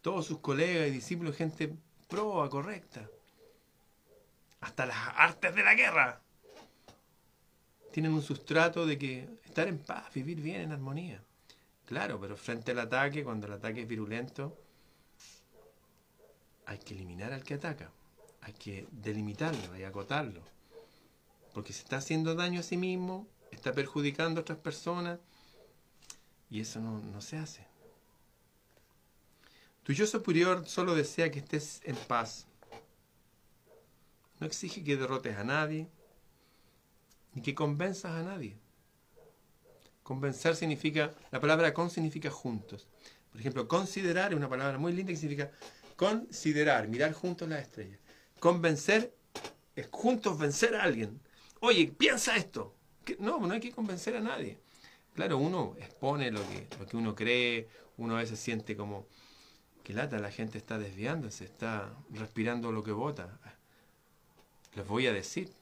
Todos 0.00 0.24
sus 0.24 0.38
colegas 0.38 0.88
y 0.88 0.92
discípulos, 0.92 1.36
gente 1.36 1.74
proa, 2.08 2.48
correcta. 2.48 3.08
Hasta 4.60 4.86
las 4.86 4.96
artes 5.16 5.54
de 5.54 5.62
la 5.62 5.74
guerra. 5.74 6.20
Tienen 7.92 8.12
un 8.12 8.22
sustrato 8.22 8.86
de 8.86 8.98
que 8.98 9.28
estar 9.44 9.68
en 9.68 9.78
paz, 9.78 10.12
vivir 10.12 10.40
bien 10.40 10.62
en 10.62 10.72
armonía. 10.72 11.22
Claro, 11.86 12.18
pero 12.20 12.36
frente 12.36 12.72
al 12.72 12.80
ataque, 12.80 13.22
cuando 13.22 13.46
el 13.46 13.52
ataque 13.52 13.82
es 13.82 13.88
virulento, 13.88 14.56
hay 16.66 16.78
que 16.78 16.94
eliminar 16.94 17.32
al 17.32 17.44
que 17.44 17.54
ataca, 17.54 17.90
hay 18.40 18.54
que 18.54 18.88
delimitarlo, 18.90 19.72
hay 19.72 19.80
que 19.80 19.86
acotarlo, 19.86 20.40
porque 21.52 21.72
se 21.72 21.82
está 21.82 21.98
haciendo 21.98 22.34
daño 22.34 22.60
a 22.60 22.62
sí 22.62 22.76
mismo, 22.76 23.26
está 23.50 23.72
perjudicando 23.72 24.40
a 24.40 24.42
otras 24.42 24.58
personas 24.58 25.18
y 26.50 26.60
eso 26.60 26.80
no, 26.80 27.00
no 27.00 27.20
se 27.20 27.36
hace. 27.36 27.73
Tu 29.84 29.92
yo 29.92 30.06
superior 30.06 30.66
solo 30.66 30.94
desea 30.94 31.30
que 31.30 31.38
estés 31.38 31.82
en 31.84 31.94
paz. 31.94 32.46
No 34.40 34.46
exige 34.46 34.82
que 34.82 34.96
derrotes 34.96 35.36
a 35.36 35.44
nadie, 35.44 35.88
ni 37.34 37.42
que 37.42 37.54
convenzas 37.54 38.12
a 38.12 38.22
nadie. 38.22 38.56
Convencer 40.02 40.56
significa, 40.56 41.14
la 41.30 41.38
palabra 41.38 41.74
con 41.74 41.90
significa 41.90 42.30
juntos. 42.30 42.88
Por 43.30 43.40
ejemplo, 43.40 43.68
considerar 43.68 44.32
es 44.32 44.36
una 44.36 44.48
palabra 44.48 44.78
muy 44.78 44.92
linda 44.92 45.12
que 45.12 45.18
significa 45.18 45.50
considerar, 45.96 46.88
mirar 46.88 47.12
juntos 47.12 47.46
las 47.48 47.62
estrellas. 47.62 48.00
Convencer 48.40 49.14
es 49.76 49.88
juntos 49.90 50.38
vencer 50.38 50.76
a 50.76 50.82
alguien. 50.82 51.20
Oye, 51.60 51.88
piensa 51.88 52.36
esto. 52.36 52.74
No, 53.18 53.38
no 53.38 53.52
hay 53.52 53.60
que 53.60 53.70
convencer 53.70 54.16
a 54.16 54.20
nadie. 54.20 54.58
Claro, 55.14 55.36
uno 55.38 55.76
expone 55.78 56.30
lo 56.30 56.40
que, 56.48 56.68
lo 56.78 56.86
que 56.86 56.96
uno 56.96 57.14
cree, 57.14 57.68
uno 57.98 58.16
a 58.16 58.20
veces 58.20 58.40
siente 58.40 58.76
como 58.76 59.06
que 59.84 59.92
lata, 59.92 60.18
la 60.18 60.30
gente 60.30 60.56
está 60.56 60.78
desviándose, 60.78 61.44
está 61.44 61.94
respirando 62.10 62.72
lo 62.72 62.82
que 62.82 62.90
vota. 62.90 63.38
Les 64.74 64.88
voy 64.88 65.06
a 65.06 65.12
decir, 65.12 65.52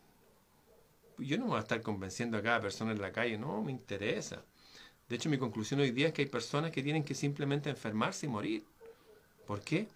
yo 1.18 1.37
no 1.38 1.46
voy 1.46 1.56
a 1.56 1.61
estar 1.62 1.82
convenciendo 1.82 2.38
a 2.38 2.42
cada 2.42 2.61
persona 2.61 2.92
en 2.92 3.02
la 3.02 3.11
calle, 3.11 3.37
no 3.37 3.61
me 3.62 3.72
interesa. 3.72 4.44
De 5.08 5.16
hecho, 5.16 5.28
mi 5.28 5.38
conclusión 5.38 5.80
hoy 5.80 5.90
día 5.90 6.06
es 6.06 6.14
que 6.14 6.22
hay 6.22 6.28
personas 6.28 6.70
que 6.70 6.85
tienen 6.85 7.02
que 7.02 7.16
simplemente 7.16 7.68
enfermarse 7.68 8.26
y 8.26 8.28
morir. 8.28 8.64
¿Por 9.44 9.61
qué? 9.61 9.88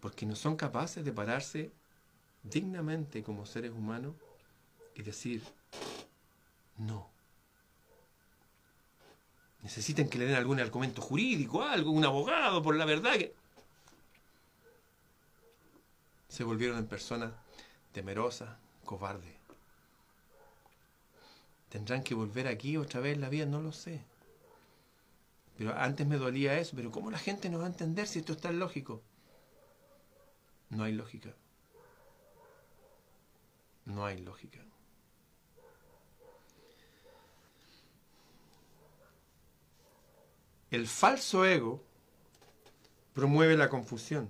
Porque 0.00 0.26
no 0.26 0.36
son 0.36 0.56
capaces 0.56 1.04
de 1.04 1.12
pararse 1.12 1.72
dignamente 2.44 3.24
como 3.24 3.46
seres 3.46 3.72
humanos 3.72 4.14
y 4.94 5.02
decir, 5.02 5.42
no. 6.78 7.10
Necesitan 9.62 10.08
que 10.08 10.18
le 10.18 10.26
den 10.26 10.36
algún 10.36 10.60
argumento 10.60 11.02
jurídico, 11.02 11.64
algo, 11.64 11.90
un 11.90 12.04
abogado, 12.04 12.62
por 12.62 12.76
la 12.76 12.84
verdad 12.84 13.14
que... 13.14 13.34
Se 16.36 16.44
volvieron 16.44 16.76
en 16.76 16.86
personas 16.86 17.32
temerosas, 17.92 18.50
cobardes. 18.84 19.34
¿Tendrán 21.70 22.02
que 22.02 22.14
volver 22.14 22.46
aquí 22.46 22.76
otra 22.76 23.00
vez 23.00 23.16
la 23.16 23.30
vida? 23.30 23.46
No 23.46 23.62
lo 23.62 23.72
sé. 23.72 24.04
Pero 25.56 25.74
antes 25.74 26.06
me 26.06 26.18
dolía 26.18 26.58
eso. 26.58 26.76
Pero 26.76 26.90
¿cómo 26.90 27.10
la 27.10 27.16
gente 27.16 27.48
no 27.48 27.60
va 27.60 27.64
a 27.64 27.68
entender 27.68 28.06
si 28.06 28.18
esto 28.18 28.34
es 28.34 28.40
tan 28.42 28.58
lógico? 28.58 29.00
No 30.68 30.84
hay 30.84 30.92
lógica. 30.92 31.30
No 33.86 34.04
hay 34.04 34.18
lógica. 34.18 34.58
El 40.70 40.86
falso 40.86 41.46
ego 41.46 41.82
promueve 43.14 43.56
la 43.56 43.70
confusión. 43.70 44.28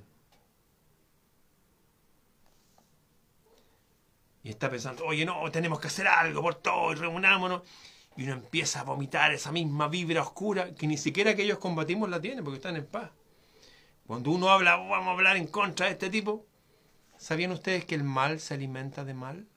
Y 4.47 4.51
está 4.51 4.71
pensando, 4.71 5.05
oye, 5.05 5.25
no, 5.25 5.51
tenemos 5.51 5.81
que 5.81 5.89
hacer 5.89 6.07
algo 6.07 6.41
por 6.41 6.55
todo 6.55 6.93
y 6.93 6.95
reunámonos. 6.95 7.63
Y 8.17 8.23
uno 8.23 8.35
empieza 8.35 8.79
a 8.79 8.85
vomitar 8.85 9.33
esa 9.33 9.51
misma 9.51 9.89
vibra 9.89 10.23
oscura 10.23 10.73
que 10.73 10.87
ni 10.87 10.97
siquiera 10.97 11.35
que 11.35 11.43
ellos 11.43 11.59
combatimos 11.59 12.09
la 12.09 12.21
tienen 12.21 12.45
porque 12.45 12.59
están 12.59 12.77
en 12.77 12.87
paz. 12.87 13.11
Cuando 14.07 14.31
uno 14.31 14.49
habla, 14.49 14.77
vamos 14.77 15.09
a 15.09 15.11
hablar 15.11 15.37
en 15.37 15.49
contra 15.49 15.87
de 15.87 15.93
este 15.93 16.11
tipo, 16.11 16.47
¿sabían 17.17 17.51
ustedes 17.51 17.87
que 17.87 17.97
el 17.97 18.05
mal 18.05 18.39
se 18.39 18.55
alimenta 18.55 19.05
de 19.05 19.15
mal? 19.15 19.49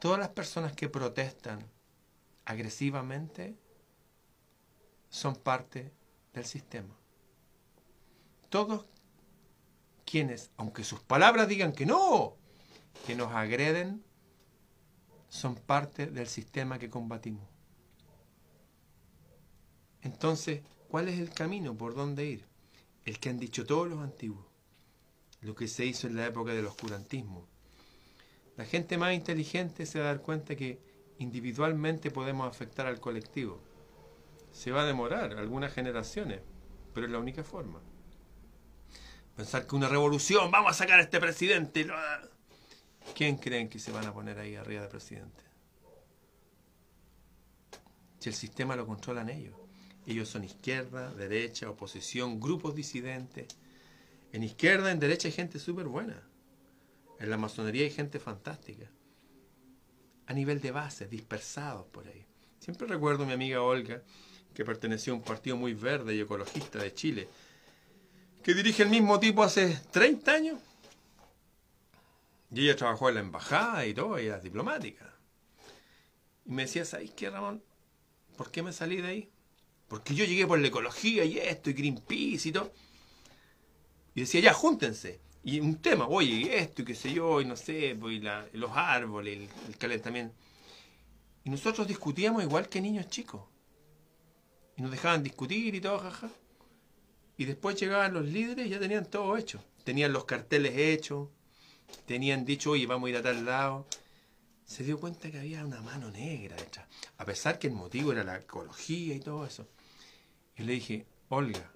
Todas 0.00 0.18
las 0.18 0.30
personas 0.30 0.72
que 0.72 0.88
protestan 0.88 1.62
agresivamente 2.46 3.58
son 5.10 5.36
parte 5.36 5.92
del 6.32 6.46
sistema. 6.46 6.96
Todos 8.48 8.86
quienes, 10.06 10.50
aunque 10.56 10.82
sus 10.82 11.00
palabras 11.00 11.46
digan 11.46 11.72
que 11.72 11.84
no, 11.84 12.39
que 13.06 13.14
nos 13.14 13.32
agreden 13.32 14.02
son 15.28 15.54
parte 15.54 16.06
del 16.06 16.26
sistema 16.26 16.78
que 16.78 16.90
combatimos. 16.90 17.48
Entonces, 20.02 20.62
¿cuál 20.88 21.08
es 21.08 21.18
el 21.18 21.30
camino 21.30 21.76
por 21.76 21.94
dónde 21.94 22.24
ir? 22.24 22.44
El 23.04 23.18
que 23.18 23.28
han 23.30 23.38
dicho 23.38 23.64
todos 23.64 23.88
los 23.88 24.00
antiguos, 24.00 24.44
lo 25.40 25.54
que 25.54 25.68
se 25.68 25.86
hizo 25.86 26.06
en 26.06 26.16
la 26.16 26.26
época 26.26 26.52
del 26.52 26.66
oscurantismo. 26.66 27.46
La 28.56 28.64
gente 28.64 28.98
más 28.98 29.14
inteligente 29.14 29.86
se 29.86 29.98
va 29.98 30.06
a 30.06 30.08
dar 30.08 30.20
cuenta 30.20 30.56
que 30.56 30.80
individualmente 31.18 32.10
podemos 32.10 32.48
afectar 32.48 32.86
al 32.86 33.00
colectivo. 33.00 33.60
Se 34.52 34.72
va 34.72 34.82
a 34.82 34.86
demorar 34.86 35.34
algunas 35.34 35.72
generaciones, 35.72 36.40
pero 36.92 37.06
es 37.06 37.12
la 37.12 37.18
única 37.18 37.44
forma. 37.44 37.80
Pensar 39.36 39.66
que 39.66 39.76
una 39.76 39.88
revolución, 39.88 40.50
vamos 40.50 40.72
a 40.72 40.74
sacar 40.74 40.98
a 40.98 41.02
este 41.02 41.20
presidente, 41.20 41.86
¿Quién 43.14 43.36
creen 43.36 43.68
que 43.68 43.78
se 43.78 43.92
van 43.92 44.06
a 44.06 44.12
poner 44.12 44.38
ahí 44.38 44.56
arriba 44.56 44.82
de 44.82 44.88
presidente? 44.88 45.42
Si 48.18 48.28
el 48.28 48.34
sistema 48.34 48.76
lo 48.76 48.86
controlan 48.86 49.28
ellos. 49.30 49.54
Ellos 50.06 50.28
son 50.28 50.44
izquierda, 50.44 51.12
derecha, 51.14 51.70
oposición, 51.70 52.40
grupos 52.40 52.74
disidentes. 52.74 53.46
En 54.32 54.42
izquierda, 54.42 54.90
en 54.90 54.98
derecha 54.98 55.28
hay 55.28 55.32
gente 55.32 55.58
súper 55.58 55.86
buena. 55.86 56.22
En 57.18 57.30
la 57.30 57.36
masonería 57.36 57.84
hay 57.84 57.90
gente 57.90 58.18
fantástica. 58.18 58.90
A 60.26 60.32
nivel 60.32 60.60
de 60.60 60.70
base, 60.70 61.06
dispersados 61.06 61.86
por 61.86 62.06
ahí. 62.08 62.24
Siempre 62.58 62.86
recuerdo 62.86 63.24
a 63.24 63.26
mi 63.26 63.32
amiga 63.32 63.62
Olga, 63.62 64.02
que 64.54 64.64
perteneció 64.64 65.12
a 65.12 65.16
un 65.16 65.22
partido 65.22 65.56
muy 65.56 65.74
verde 65.74 66.14
y 66.14 66.20
ecologista 66.20 66.78
de 66.78 66.94
Chile, 66.94 67.28
que 68.42 68.54
dirige 68.54 68.82
el 68.82 68.88
mismo 68.88 69.20
tipo 69.20 69.42
hace 69.42 69.78
30 69.90 70.32
años 70.32 70.58
y 72.50 72.64
ella 72.64 72.76
trabajó 72.76 73.08
en 73.08 73.14
la 73.16 73.20
embajada 73.20 73.86
y 73.86 73.94
todo, 73.94 74.18
ella 74.18 74.36
es 74.36 74.42
diplomática. 74.42 75.14
Y 76.44 76.52
me 76.52 76.62
decía, 76.62 76.84
¿sabes 76.84 77.12
qué, 77.12 77.30
Ramón? 77.30 77.62
¿Por 78.36 78.50
qué 78.50 78.62
me 78.62 78.72
salí 78.72 78.96
de 79.00 79.08
ahí? 79.08 79.30
Porque 79.86 80.14
yo 80.14 80.24
llegué 80.24 80.46
por 80.46 80.58
la 80.58 80.68
ecología 80.68 81.24
y 81.24 81.38
esto, 81.38 81.70
y 81.70 81.74
Greenpeace 81.74 82.48
y 82.48 82.52
todo. 82.52 82.72
Y 84.14 84.20
decía, 84.20 84.40
ya, 84.40 84.52
júntense. 84.52 85.20
Y 85.42 85.60
un 85.60 85.76
tema, 85.76 86.06
oye, 86.06 86.30
y 86.30 86.48
esto, 86.48 86.82
y 86.82 86.84
qué 86.84 86.94
sé 86.94 87.12
yo, 87.12 87.40
y 87.40 87.44
no 87.44 87.56
sé, 87.56 87.96
pues, 87.98 88.20
los 88.52 88.70
árboles, 88.74 89.48
el, 89.68 89.78
calentamiento. 89.78 90.34
Y 91.44 91.50
nosotros 91.50 91.86
discutíamos 91.86 92.42
igual 92.42 92.68
que 92.68 92.80
niños 92.80 93.08
chicos. 93.08 93.42
Y 94.76 94.82
nos 94.82 94.90
dejaban 94.90 95.22
discutir 95.22 95.74
y 95.74 95.80
todo, 95.80 95.98
jaja. 95.98 96.30
Y 97.36 97.44
después 97.44 97.78
llegaban 97.80 98.12
los 98.12 98.26
líderes 98.26 98.66
y 98.66 98.70
ya 98.70 98.78
tenían 98.78 99.06
todo 99.06 99.36
hecho. 99.36 99.62
Tenían 99.84 100.12
los 100.12 100.24
carteles 100.24 100.76
hechos, 100.76 101.28
tenían 102.06 102.44
dicho, 102.44 102.72
oye, 102.72 102.86
vamos 102.86 103.06
a 103.06 103.10
ir 103.10 103.16
a 103.16 103.22
tal 103.22 103.44
lado. 103.44 103.86
Se 104.64 104.84
dio 104.84 105.00
cuenta 105.00 105.30
que 105.30 105.38
había 105.38 105.64
una 105.64 105.80
mano 105.80 106.10
negra 106.10 106.56
detrás. 106.56 106.86
A 107.18 107.24
pesar 107.24 107.58
que 107.58 107.66
el 107.66 107.72
motivo 107.74 108.12
era 108.12 108.24
la 108.24 108.36
ecología 108.36 109.14
y 109.14 109.20
todo 109.20 109.44
eso. 109.44 109.66
Y 110.56 110.62
le 110.62 110.74
dije, 110.74 111.06
Olga, 111.28 111.70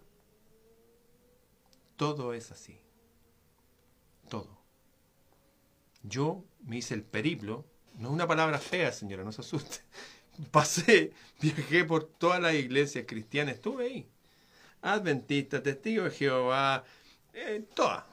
todo 1.96 2.34
es 2.34 2.50
así. 2.50 2.78
Todo. 4.28 4.58
Yo 6.02 6.44
me 6.64 6.78
hice 6.78 6.94
el 6.94 7.02
periplo, 7.02 7.64
no 7.94 8.08
es 8.08 8.14
una 8.14 8.26
palabra 8.26 8.58
fea, 8.58 8.92
señora, 8.92 9.24
no 9.24 9.32
se 9.32 9.40
asuste. 9.40 9.78
Pasé, 10.50 11.12
viajé 11.40 11.84
por 11.84 12.04
todas 12.04 12.40
las 12.40 12.54
iglesias 12.54 13.04
cristianas, 13.06 13.54
estuve 13.54 13.86
ahí. 13.86 14.08
Adventista, 14.82 15.62
testigo 15.62 16.04
de 16.04 16.10
Jehová, 16.10 16.84
eh, 17.32 17.64
todas. 17.74 18.04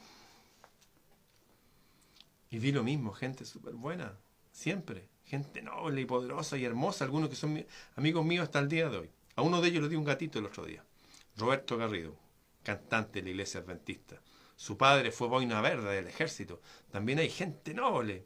Y 2.51 2.59
vi 2.59 2.73
lo 2.73 2.83
mismo, 2.83 3.13
gente 3.13 3.45
súper 3.45 3.73
buena, 3.73 4.19
siempre. 4.51 5.09
Gente 5.23 5.61
noble 5.61 6.01
y 6.01 6.05
poderosa 6.05 6.57
y 6.57 6.65
hermosa, 6.65 7.05
algunos 7.05 7.29
que 7.29 7.37
son 7.37 7.65
amigos 7.95 8.25
míos 8.25 8.43
hasta 8.43 8.59
el 8.59 8.67
día 8.67 8.89
de 8.89 8.97
hoy. 8.97 9.09
A 9.37 9.41
uno 9.41 9.61
de 9.61 9.69
ellos 9.69 9.83
le 9.83 9.89
di 9.89 9.95
un 9.95 10.03
gatito 10.03 10.39
el 10.39 10.45
otro 10.45 10.65
día. 10.65 10.83
Roberto 11.37 11.77
Garrido, 11.77 12.13
cantante 12.61 13.19
de 13.19 13.23
la 13.23 13.29
iglesia 13.29 13.61
adventista. 13.61 14.21
Su 14.57 14.77
padre 14.77 15.11
fue 15.11 15.29
boina 15.29 15.61
verde 15.61 15.95
del 15.95 16.07
ejército. 16.07 16.61
También 16.91 17.19
hay 17.19 17.29
gente 17.29 17.73
noble. 17.73 18.25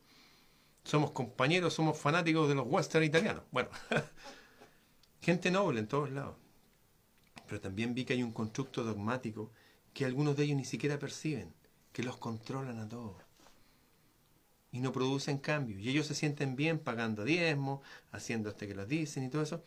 Somos 0.84 1.12
compañeros, 1.12 1.76
somos 1.76 1.96
fanáticos 1.96 2.50
de 2.50 2.56
los 2.56 2.66
western 2.68 3.04
italianos. 3.04 3.44
Bueno, 3.52 3.70
gente 5.22 5.52
noble 5.52 5.80
en 5.80 5.88
todos 5.88 6.10
lados. 6.10 6.36
Pero 7.48 7.62
también 7.62 7.94
vi 7.94 8.06
que 8.06 8.14
hay 8.14 8.24
un 8.24 8.34
constructo 8.34 8.84
dogmático 8.84 9.52
que 9.94 10.04
algunos 10.04 10.36
de 10.36 10.46
ellos 10.46 10.58
ni 10.58 10.66
siquiera 10.66 10.98
perciben, 10.98 11.54
que 11.94 12.02
los 12.02 12.18
controlan 12.18 12.80
a 12.80 12.90
todos. 12.90 13.25
Y 14.76 14.82
no 14.82 14.92
producen 14.92 15.38
cambio. 15.38 15.80
Y 15.80 15.88
ellos 15.88 16.06
se 16.06 16.14
sienten 16.14 16.58
bien 16.58 16.80
pagando 16.80 17.24
diezmos, 17.24 17.80
haciendo 18.12 18.50
hasta 18.50 18.68
que 18.68 18.76
los 18.76 18.90
dicen 18.90 19.24
y 19.24 19.30
todo 19.30 19.42
eso. 19.42 19.64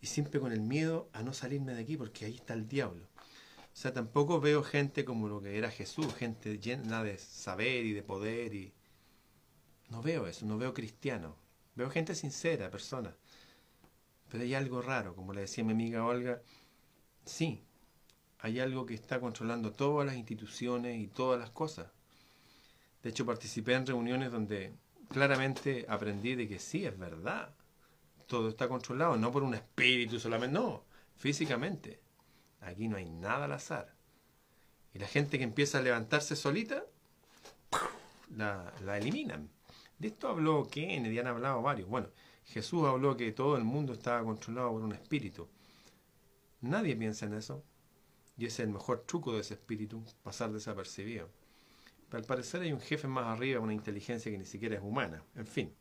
Y 0.00 0.06
siempre 0.06 0.38
con 0.38 0.52
el 0.52 0.60
miedo 0.60 1.10
a 1.12 1.24
no 1.24 1.32
salirme 1.34 1.74
de 1.74 1.82
aquí 1.82 1.96
porque 1.96 2.24
ahí 2.24 2.36
está 2.36 2.54
el 2.54 2.68
diablo. 2.68 3.04
O 3.04 3.76
sea, 3.80 3.92
tampoco 3.92 4.40
veo 4.40 4.62
gente 4.62 5.04
como 5.04 5.28
lo 5.28 5.42
que 5.42 5.58
era 5.58 5.72
Jesús, 5.72 6.14
gente 6.14 6.60
llena 6.60 7.02
de 7.02 7.18
saber 7.18 7.84
y 7.84 7.92
de 7.92 8.04
poder 8.04 8.54
y... 8.54 8.72
No 9.88 10.02
veo 10.02 10.28
eso, 10.28 10.46
no 10.46 10.56
veo 10.56 10.72
cristiano. 10.72 11.34
Veo 11.74 11.90
gente 11.90 12.14
sincera, 12.14 12.70
personas. 12.70 13.14
Pero 14.28 14.44
hay 14.44 14.54
algo 14.54 14.82
raro, 14.82 15.16
como 15.16 15.32
le 15.32 15.40
decía 15.40 15.64
mi 15.64 15.72
amiga 15.72 16.04
Olga, 16.04 16.40
sí, 17.24 17.64
hay 18.38 18.60
algo 18.60 18.86
que 18.86 18.94
está 18.94 19.18
controlando 19.18 19.72
todas 19.72 20.06
las 20.06 20.14
instituciones 20.14 21.00
y 21.00 21.08
todas 21.08 21.40
las 21.40 21.50
cosas. 21.50 21.88
De 23.08 23.12
hecho, 23.12 23.24
participé 23.24 23.72
en 23.72 23.86
reuniones 23.86 24.30
donde 24.30 24.74
claramente 25.08 25.86
aprendí 25.88 26.34
de 26.34 26.46
que 26.46 26.58
sí, 26.58 26.84
es 26.84 26.98
verdad. 26.98 27.54
Todo 28.26 28.50
está 28.50 28.68
controlado, 28.68 29.16
no 29.16 29.32
por 29.32 29.42
un 29.42 29.54
espíritu 29.54 30.20
solamente, 30.20 30.52
no, 30.52 30.84
físicamente. 31.16 32.02
Aquí 32.60 32.86
no 32.86 32.98
hay 32.98 33.08
nada 33.08 33.46
al 33.46 33.52
azar. 33.52 33.94
Y 34.92 34.98
la 34.98 35.06
gente 35.06 35.38
que 35.38 35.44
empieza 35.44 35.78
a 35.78 35.80
levantarse 35.80 36.36
solita, 36.36 36.84
la, 38.36 38.74
la 38.84 38.98
eliminan. 38.98 39.48
De 39.98 40.08
esto 40.08 40.28
habló 40.28 40.68
Kennedy, 40.70 41.18
han 41.18 41.28
hablado 41.28 41.62
varios. 41.62 41.88
Bueno, 41.88 42.08
Jesús 42.44 42.84
habló 42.84 43.16
que 43.16 43.32
todo 43.32 43.56
el 43.56 43.64
mundo 43.64 43.94
estaba 43.94 44.22
controlado 44.22 44.72
por 44.72 44.82
un 44.82 44.92
espíritu. 44.92 45.48
Nadie 46.60 46.94
piensa 46.94 47.24
en 47.24 47.32
eso. 47.32 47.64
Y 48.36 48.44
ese 48.44 48.64
es 48.64 48.68
el 48.68 48.74
mejor 48.74 49.04
truco 49.06 49.32
de 49.32 49.40
ese 49.40 49.54
espíritu, 49.54 50.04
pasar 50.22 50.52
desapercibido. 50.52 51.30
Al 52.12 52.24
parecer 52.24 52.62
hay 52.62 52.72
un 52.72 52.80
jefe 52.80 53.06
más 53.06 53.26
arriba, 53.26 53.60
una 53.60 53.74
inteligencia 53.74 54.30
que 54.30 54.38
ni 54.38 54.44
siquiera 54.44 54.76
es 54.76 54.82
humana. 54.82 55.22
En 55.34 55.46
fin. 55.46 55.74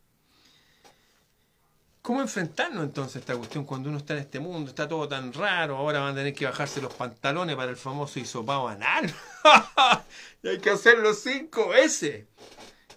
¿Cómo 2.01 2.21
enfrentarnos 2.21 2.83
entonces 2.83 3.17
a 3.17 3.19
esta 3.19 3.35
cuestión 3.35 3.65
cuando 3.65 3.89
uno 3.89 3.97
está 3.97 4.13
en 4.13 4.19
este 4.19 4.39
mundo? 4.39 4.69
Está 4.69 4.87
todo 4.87 5.07
tan 5.07 5.33
raro, 5.33 5.75
ahora 5.75 5.99
van 5.99 6.13
a 6.13 6.15
tener 6.15 6.33
que 6.33 6.45
bajarse 6.45 6.81
los 6.81 6.93
pantalones 6.93 7.55
para 7.55 7.71
el 7.71 7.77
famoso 7.77 8.19
hisopado 8.19 8.67
anal. 8.67 9.13
y 10.43 10.47
hay 10.47 10.59
que 10.59 10.69
hacerlo 10.69 11.13
cinco 11.13 11.69
veces. 11.69 12.25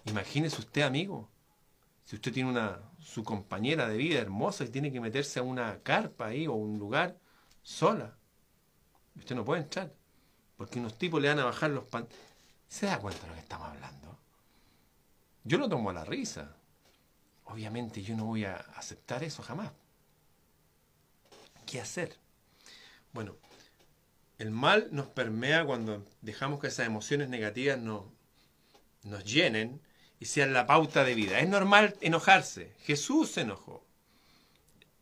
Imagínese 0.05 0.59
usted, 0.59 0.83
amigo, 0.83 1.29
si 2.05 2.15
usted 2.15 2.31
tiene 2.31 2.49
una 2.49 2.79
su 3.01 3.23
compañera 3.23 3.89
de 3.89 3.97
vida 3.97 4.19
hermosa 4.19 4.63
y 4.63 4.69
tiene 4.69 4.91
que 4.91 5.01
meterse 5.01 5.39
a 5.39 5.43
una 5.43 5.79
carpa 5.83 6.27
ahí 6.27 6.47
o 6.47 6.53
un 6.53 6.79
lugar 6.79 7.17
sola. 7.61 8.17
Usted 9.17 9.35
no 9.35 9.43
puede 9.43 9.63
entrar, 9.63 9.93
porque 10.55 10.79
unos 10.79 10.97
tipos 10.97 11.21
le 11.21 11.27
van 11.27 11.39
a 11.39 11.45
bajar 11.45 11.71
los 11.71 11.83
pantalones. 11.85 12.30
¿Se 12.71 12.85
da 12.85 12.99
cuenta 12.99 13.23
de 13.23 13.27
lo 13.27 13.33
que 13.33 13.41
estamos 13.41 13.67
hablando? 13.67 14.17
Yo 15.43 15.57
lo 15.57 15.67
tomo 15.67 15.89
a 15.89 15.93
la 15.93 16.05
risa. 16.05 16.55
Obviamente 17.43 18.01
yo 18.01 18.15
no 18.15 18.23
voy 18.23 18.45
a 18.45 18.55
aceptar 18.55 19.25
eso 19.25 19.43
jamás. 19.43 19.73
¿Qué 21.65 21.81
hacer? 21.81 22.15
Bueno, 23.11 23.35
el 24.37 24.51
mal 24.51 24.87
nos 24.91 25.07
permea 25.07 25.65
cuando 25.65 26.05
dejamos 26.21 26.61
que 26.61 26.67
esas 26.67 26.87
emociones 26.87 27.27
negativas 27.27 27.77
nos, 27.77 28.05
nos 29.03 29.25
llenen 29.25 29.81
y 30.21 30.27
sean 30.27 30.53
la 30.53 30.65
pauta 30.65 31.03
de 31.03 31.13
vida. 31.13 31.41
Es 31.41 31.49
normal 31.49 31.97
enojarse. 31.99 32.73
Jesús 32.79 33.31
se 33.31 33.41
enojó. 33.41 33.85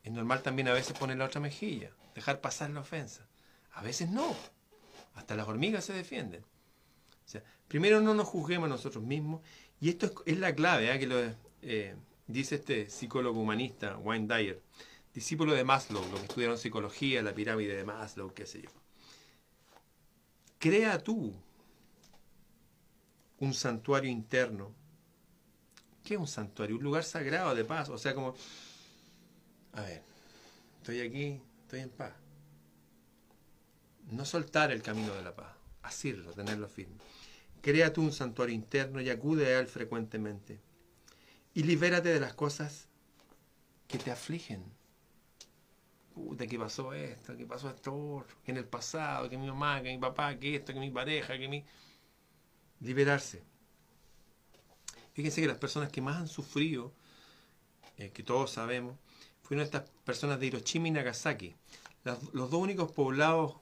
Es 0.01 0.11
normal 0.11 0.41
también 0.41 0.69
a 0.69 0.73
veces 0.73 0.97
poner 0.97 1.19
la 1.19 1.25
otra 1.25 1.39
mejilla, 1.39 1.91
dejar 2.15 2.41
pasar 2.41 2.71
la 2.71 2.79
ofensa. 2.79 3.27
A 3.73 3.83
veces 3.83 4.09
no. 4.09 4.35
Hasta 5.13 5.35
las 5.35 5.47
hormigas 5.47 5.85
se 5.85 5.93
defienden. 5.93 6.43
O 6.43 7.31
sea, 7.31 7.43
primero 7.69 8.01
no 8.01 8.13
nos 8.13 8.27
juzguemos 8.27 8.65
a 8.65 8.69
nosotros 8.69 9.01
mismos. 9.01 9.41
Y 9.79 9.87
esto 9.87 10.11
es, 10.25 10.37
la 10.37 10.53
clave, 10.53 10.93
¿eh? 10.93 10.99
que 10.99 11.07
lo, 11.07 11.17
eh, 11.61 11.95
dice 12.27 12.55
este 12.55 12.89
psicólogo 12.89 13.39
humanista, 13.39 13.97
Wayne 13.97 14.27
Dyer, 14.27 14.61
discípulo 15.13 15.53
de 15.53 15.63
Maslow, 15.63 16.03
lo 16.11 16.17
que 16.17 16.23
estudiaron 16.23 16.57
psicología, 16.57 17.21
la 17.21 17.33
pirámide 17.33 17.77
de 17.77 17.85
Maslow, 17.85 18.33
qué 18.33 18.45
sé 18.45 18.63
yo. 18.63 18.69
Crea 20.59 21.01
tú 21.01 21.33
un 23.39 23.53
santuario 23.53 24.11
interno. 24.11 24.73
¿Qué 26.03 26.15
es 26.15 26.19
un 26.19 26.27
santuario? 26.27 26.75
Un 26.75 26.83
lugar 26.83 27.03
sagrado 27.03 27.55
de 27.55 27.63
paz. 27.63 27.87
O 27.89 27.97
sea, 27.97 28.13
como, 28.13 28.35
a 29.73 29.81
ver, 29.81 30.03
estoy 30.77 30.99
aquí, 30.99 31.41
estoy 31.61 31.81
en 31.81 31.89
paz. 31.89 32.13
No 34.11 34.25
soltar 34.25 34.71
el 34.71 34.81
camino 34.81 35.13
de 35.13 35.21
la 35.21 35.35
paz, 35.35 35.55
asirlo, 35.83 36.33
tenerlo 36.33 36.67
firme. 36.67 36.97
Crea 37.61 37.91
tú 37.93 38.01
un 38.01 38.11
santuario 38.11 38.55
interno 38.55 39.01
y 39.01 39.09
acude 39.09 39.47
a 39.47 39.59
él 39.59 39.67
frecuentemente 39.67 40.59
y 41.53 41.63
libérate 41.63 42.09
de 42.09 42.19
las 42.19 42.33
cosas 42.33 42.87
que 43.87 43.97
te 43.97 44.11
afligen. 44.11 44.63
Puta, 46.13 46.47
¿qué 46.47 46.59
pasó 46.59 46.93
esto? 46.93 47.35
¿Qué 47.35 47.45
pasó 47.45 47.69
esto 47.69 48.25
Que 48.43 48.51
en 48.51 48.57
el 48.57 48.65
pasado, 48.65 49.29
que 49.29 49.37
mi 49.37 49.47
mamá, 49.47 49.81
que 49.81 49.89
mi 49.89 49.97
papá, 49.97 50.37
que 50.37 50.55
esto, 50.55 50.73
que 50.73 50.79
mi 50.79 50.91
pareja, 50.91 51.37
que 51.37 51.47
mi... 51.47 51.65
Liberarse. 52.81 53.43
Fíjense 55.13 55.41
que 55.41 55.47
las 55.47 55.57
personas 55.57 55.91
que 55.91 56.01
más 56.01 56.17
han 56.17 56.27
sufrido, 56.27 56.93
eh, 57.97 58.11
que 58.11 58.23
todos 58.23 58.51
sabemos, 58.51 58.97
fueron 59.41 59.65
estas 59.65 59.89
personas 60.05 60.39
de 60.39 60.47
Hiroshima 60.47 60.87
y 60.87 60.91
Nagasaki. 60.91 61.55
los 62.31 62.49
dos 62.49 62.61
únicos 62.61 62.91
poblados 62.91 63.57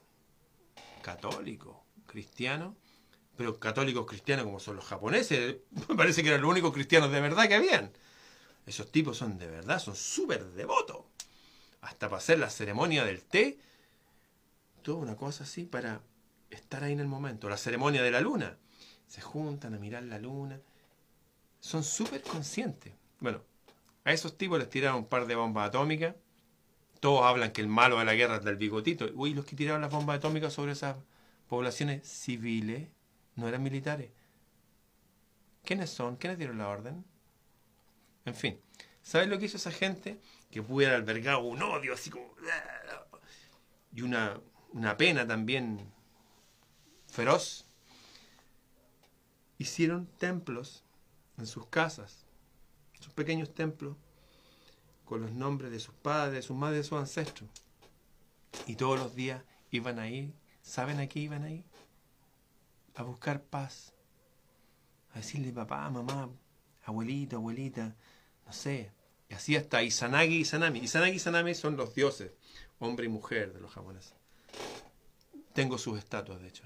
católicos, 1.01 1.77
cristianos, 2.05 2.75
pero 3.38 3.60
católicos 3.60 4.06
cristianos 4.08 4.45
como 4.45 4.60
son 4.60 4.76
los 4.76 4.86
japoneses, 4.86 5.58
me 5.89 5.95
parece 5.95 6.23
que 6.23 6.30
eran 6.30 6.41
los 6.41 6.50
únicos 6.50 6.73
cristianos 6.73 7.12
de 7.12 7.21
verdad 7.21 7.47
que 7.47 7.56
habían. 7.56 7.91
Esos 8.65 8.91
tipos 8.91 9.17
son 9.17 9.38
de 9.38 9.47
verdad, 9.47 9.80
son 9.80 9.95
súper 9.95 10.43
devotos. 10.52 11.06
Hasta 11.82 12.10
para 12.10 12.17
hacer 12.17 12.39
la 12.39 12.50
ceremonia 12.50 13.06
del 13.06 13.23
té, 13.23 13.60
toda 14.82 14.97
una 14.97 15.15
cosa 15.15 15.43
así 15.43 15.63
para 15.63 16.02
estar 16.50 16.84
ahí 16.84 16.91
en 16.91 17.00
el 17.00 17.08
momento. 17.08 17.47
La 17.47 17.58
ceremonia 17.58 18.02
de 18.02 18.12
la 18.12 18.19
luna. 18.19 18.58
Se 19.08 19.21
juntan 19.21 19.73
a 19.76 19.80
mirar 19.80 20.04
la 20.04 20.19
luna. 20.19 20.60
Son 21.62 21.84
súper 21.84 22.21
conscientes. 22.23 22.93
Bueno, 23.19 23.41
a 24.04 24.12
esos 24.12 24.38
tipos 24.38 24.60
les 24.60 24.69
tiraron 24.69 24.97
un 24.97 25.08
par 25.08 25.28
de 25.28 25.36
bombas 25.36 25.69
atómicas. 25.69 26.15
Todos 27.00 27.23
hablan 27.23 27.52
que 27.52 27.62
el 27.62 27.67
malo 27.67 28.00
de 28.00 28.06
la 28.06 28.15
guerra 28.15 28.38
es 28.38 28.43
del 28.43 28.58
bigotito. 28.58 29.08
Uy, 29.13 29.34
los 29.34 29.45
que 29.45 29.56
tiraron 29.56 29.82
las 29.82 29.91
bombas 29.91 30.17
atómicas 30.17 30.52
sobre 30.52 30.73
esas 30.73 30.97
poblaciones 31.47 32.06
civiles 32.06 32.89
no 33.38 33.47
eran 33.47 33.63
militares. 33.63 34.12
¿Quiénes 35.63 35.89
son? 35.89 36.17
¿Quiénes 36.17 36.38
dieron 36.38 36.58
la 36.58 36.67
orden? 36.67 37.06
En 38.26 38.36
fin, 38.36 38.60
¿sabes 39.02 39.30
lo 39.30 39.39
que 39.39 39.45
hizo 39.45 39.58
esa 39.58 39.71
gente? 39.71 40.19
Que 40.52 40.62
pudiera 40.62 40.95
albergar 40.95 41.38
un 41.38 41.62
odio 41.62 41.93
así 41.93 42.10
como... 42.10 42.36
Y 43.93 44.02
una, 44.02 44.39
una 44.73 44.97
pena 44.97 45.26
también 45.26 45.91
feroz. 47.08 47.65
Hicieron 49.58 50.08
templos 50.17 50.84
en 51.38 51.47
sus 51.47 51.67
casas, 51.67 52.26
sus 53.00 53.13
pequeños 53.13 53.54
templos, 53.54 53.95
con 55.06 55.21
los 55.21 55.32
nombres 55.32 55.71
de 55.71 55.80
sus 55.80 55.93
padres, 55.95 56.34
de 56.34 56.41
sus 56.41 56.56
madres, 56.56 56.80
de 56.80 56.84
sus 56.84 57.00
ancestros. 57.00 57.50
Y 58.65 58.76
todos 58.76 59.00
los 59.00 59.15
días 59.15 59.43
iban 59.71 60.00
ahí, 60.00 60.34
¿saben 60.62 61.00
a 61.00 61.08
qué 61.08 61.19
iban 61.19 61.43
ahí? 61.43 61.63
A 62.97 63.03
buscar 63.03 63.43
paz. 63.43 63.93
A 65.13 65.19
decirle 65.19 65.51
papá, 65.53 65.88
mamá, 65.89 66.29
abuelito, 66.83 67.36
abuelita, 67.36 67.95
no 68.45 68.51
sé. 68.51 68.91
Y 69.29 69.36
así 69.36 69.55
hasta 69.55 69.83
Izanagi 69.83 70.38
y 70.38 70.41
Izanami. 70.41 70.79
Izanagi 70.79 71.13
y 71.13 71.15
Izanami 71.17 71.53
son 71.53 71.77
los 71.77 71.93
dioses, 71.93 72.31
hombre 72.79 73.05
y 73.05 73.10
mujer 73.10 73.53
de 73.53 73.60
los 73.60 73.71
japoneses. 73.71 74.15
Tengo 75.53 75.77
sus 75.77 75.99
estatuas, 75.99 76.41
de 76.41 76.47
hecho, 76.47 76.63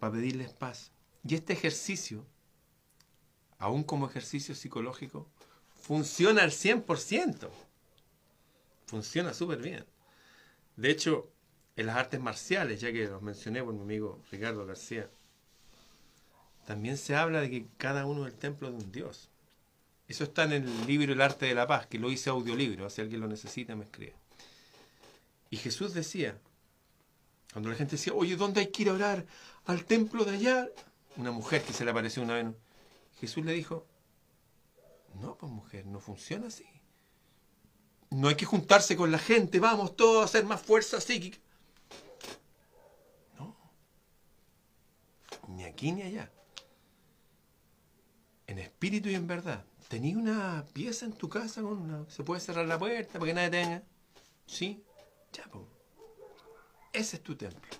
para 0.00 0.14
pedirles 0.14 0.52
paz. 0.52 0.90
Y 1.22 1.36
este 1.36 1.52
ejercicio, 1.52 2.26
aún 3.58 3.84
como 3.84 4.06
ejercicio 4.06 4.54
psicológico, 4.56 5.28
funciona 5.80 6.42
al 6.42 6.50
100%. 6.50 7.48
Funciona 8.86 9.32
súper 9.32 9.60
bien. 9.60 9.84
De 10.76 10.90
hecho, 10.90 11.32
en 11.76 11.86
las 11.86 11.96
artes 11.96 12.20
marciales, 12.20 12.80
ya 12.80 12.92
que 12.92 13.06
los 13.06 13.22
mencioné 13.22 13.62
por 13.62 13.74
mi 13.74 13.82
amigo 13.82 14.20
Ricardo 14.30 14.66
García, 14.66 15.08
también 16.66 16.96
se 16.96 17.14
habla 17.14 17.40
de 17.40 17.50
que 17.50 17.66
cada 17.76 18.06
uno 18.06 18.26
es 18.26 18.32
el 18.32 18.38
templo 18.38 18.70
de 18.70 18.76
un 18.76 18.90
dios. 18.90 19.28
Eso 20.08 20.24
está 20.24 20.44
en 20.44 20.52
el 20.52 20.86
libro 20.86 21.12
El 21.12 21.20
arte 21.20 21.46
de 21.46 21.54
la 21.54 21.66
paz, 21.66 21.86
que 21.86 21.98
lo 21.98 22.10
hice 22.10 22.30
audiolibro, 22.30 22.88
si 22.90 23.00
alguien 23.00 23.20
lo 23.20 23.28
necesita 23.28 23.76
me 23.76 23.84
escribe. 23.84 24.14
Y 25.50 25.56
Jesús 25.56 25.94
decía, 25.94 26.38
cuando 27.52 27.70
la 27.70 27.76
gente 27.76 27.92
decía, 27.92 28.12
oye, 28.14 28.36
¿dónde 28.36 28.60
hay 28.60 28.66
que 28.68 28.82
ir 28.82 28.88
a 28.90 28.94
orar? 28.94 29.26
Al 29.64 29.84
templo 29.84 30.24
de 30.24 30.32
allá. 30.32 30.68
Una 31.16 31.30
mujer 31.30 31.62
que 31.62 31.72
se 31.72 31.84
le 31.84 31.90
apareció 31.90 32.22
una 32.22 32.34
vez. 32.34 32.46
Jesús 33.20 33.44
le 33.44 33.52
dijo, 33.52 33.86
no, 35.14 35.36
pues 35.36 35.50
mujer, 35.50 35.86
no 35.86 36.00
funciona 36.00 36.48
así. 36.48 36.66
No 38.10 38.28
hay 38.28 38.34
que 38.34 38.44
juntarse 38.44 38.96
con 38.96 39.10
la 39.10 39.18
gente, 39.18 39.58
vamos 39.58 39.96
todos 39.96 40.22
a 40.22 40.24
hacer 40.26 40.44
más 40.44 40.60
fuerza 40.60 41.00
psíquica. 41.00 41.38
No. 43.38 43.56
Ni 45.48 45.64
aquí 45.76 45.92
ni 45.92 46.02
allá. 46.02 46.30
En 48.46 48.58
espíritu 48.58 49.10
y 49.10 49.14
en 49.14 49.26
verdad. 49.26 49.62
¿Tenías 49.88 50.16
una 50.16 50.64
pieza 50.72 51.04
en 51.04 51.12
tu 51.12 51.28
casa 51.28 51.60
con 51.60 51.78
una... 51.78 52.08
¿Se 52.08 52.24
puede 52.24 52.40
cerrar 52.40 52.66
la 52.66 52.78
puerta 52.78 53.18
para 53.18 53.26
que 53.26 53.34
nadie 53.34 53.50
tenga? 53.50 53.82
¿Sí? 54.46 54.82
Ya, 55.34 55.44
pues. 55.50 55.66
Ese 56.94 57.16
es 57.16 57.22
tu 57.22 57.36
templo. 57.36 57.70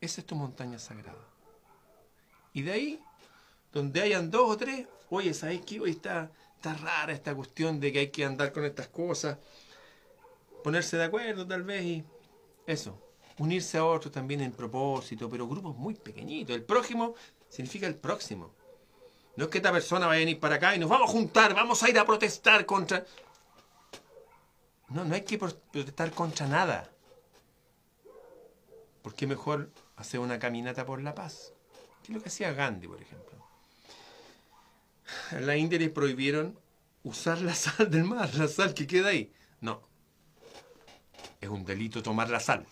Esa 0.00 0.20
es 0.22 0.26
tu 0.26 0.34
montaña 0.34 0.78
sagrada. 0.78 1.28
Y 2.54 2.62
de 2.62 2.72
ahí, 2.72 3.00
donde 3.70 4.00
hayan 4.00 4.30
dos 4.30 4.48
o 4.48 4.56
tres, 4.56 4.86
oye, 5.10 5.34
¿sabes 5.34 5.60
qué? 5.66 5.78
Hoy 5.78 5.90
está, 5.90 6.32
está 6.56 6.72
rara 6.72 7.12
esta 7.12 7.34
cuestión 7.34 7.80
de 7.80 7.92
que 7.92 7.98
hay 7.98 8.10
que 8.10 8.24
andar 8.24 8.50
con 8.50 8.64
estas 8.64 8.88
cosas. 8.88 9.36
Ponerse 10.62 10.96
de 10.96 11.04
acuerdo 11.04 11.46
tal 11.46 11.64
vez 11.64 11.84
y 11.84 12.04
eso. 12.66 13.03
Unirse 13.38 13.78
a 13.78 13.84
otros 13.84 14.12
también 14.12 14.40
en 14.40 14.52
propósito, 14.52 15.28
pero 15.28 15.48
grupos 15.48 15.76
muy 15.76 15.94
pequeñitos. 15.94 16.54
El 16.54 16.62
prójimo 16.62 17.14
significa 17.48 17.86
el 17.86 17.96
próximo. 17.96 18.52
No 19.36 19.44
es 19.44 19.50
que 19.50 19.58
esta 19.58 19.72
persona 19.72 20.06
vaya 20.06 20.18
a 20.18 20.24
venir 20.24 20.38
para 20.38 20.56
acá 20.56 20.76
y 20.76 20.78
nos 20.78 20.88
vamos 20.88 21.10
a 21.10 21.12
juntar, 21.12 21.54
vamos 21.54 21.82
a 21.82 21.90
ir 21.90 21.98
a 21.98 22.06
protestar 22.06 22.64
contra... 22.64 23.04
No, 24.88 25.04
no 25.04 25.14
hay 25.14 25.22
que 25.22 25.38
protestar 25.38 26.12
contra 26.12 26.46
nada. 26.46 26.90
Porque 29.02 29.26
mejor 29.26 29.70
hacer 29.96 30.20
una 30.20 30.38
caminata 30.38 30.86
por 30.86 31.02
la 31.02 31.14
paz. 31.14 31.52
¿Qué 32.02 32.12
es 32.12 32.16
lo 32.16 32.22
que 32.22 32.28
hacía 32.28 32.52
Gandhi, 32.52 32.86
por 32.86 33.02
ejemplo? 33.02 33.34
En 35.32 35.46
la 35.46 35.56
India 35.56 35.78
le 35.78 35.90
prohibieron 35.90 36.58
usar 37.02 37.40
la 37.40 37.54
sal 37.54 37.90
del 37.90 38.04
mar, 38.04 38.32
la 38.34 38.46
sal 38.46 38.72
que 38.72 38.86
queda 38.86 39.08
ahí. 39.08 39.32
No. 39.60 39.82
Es 41.40 41.48
un 41.48 41.64
delito 41.64 42.02
tomar 42.02 42.30
la 42.30 42.40
sal. 42.40 42.66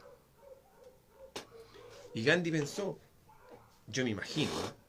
Y 2.15 2.25
Gandhi 2.25 2.51
pensó, 2.51 2.99
yo 3.87 4.05
me 4.05 4.11
imagino, 4.11 4.51
¿eh? 4.51 4.83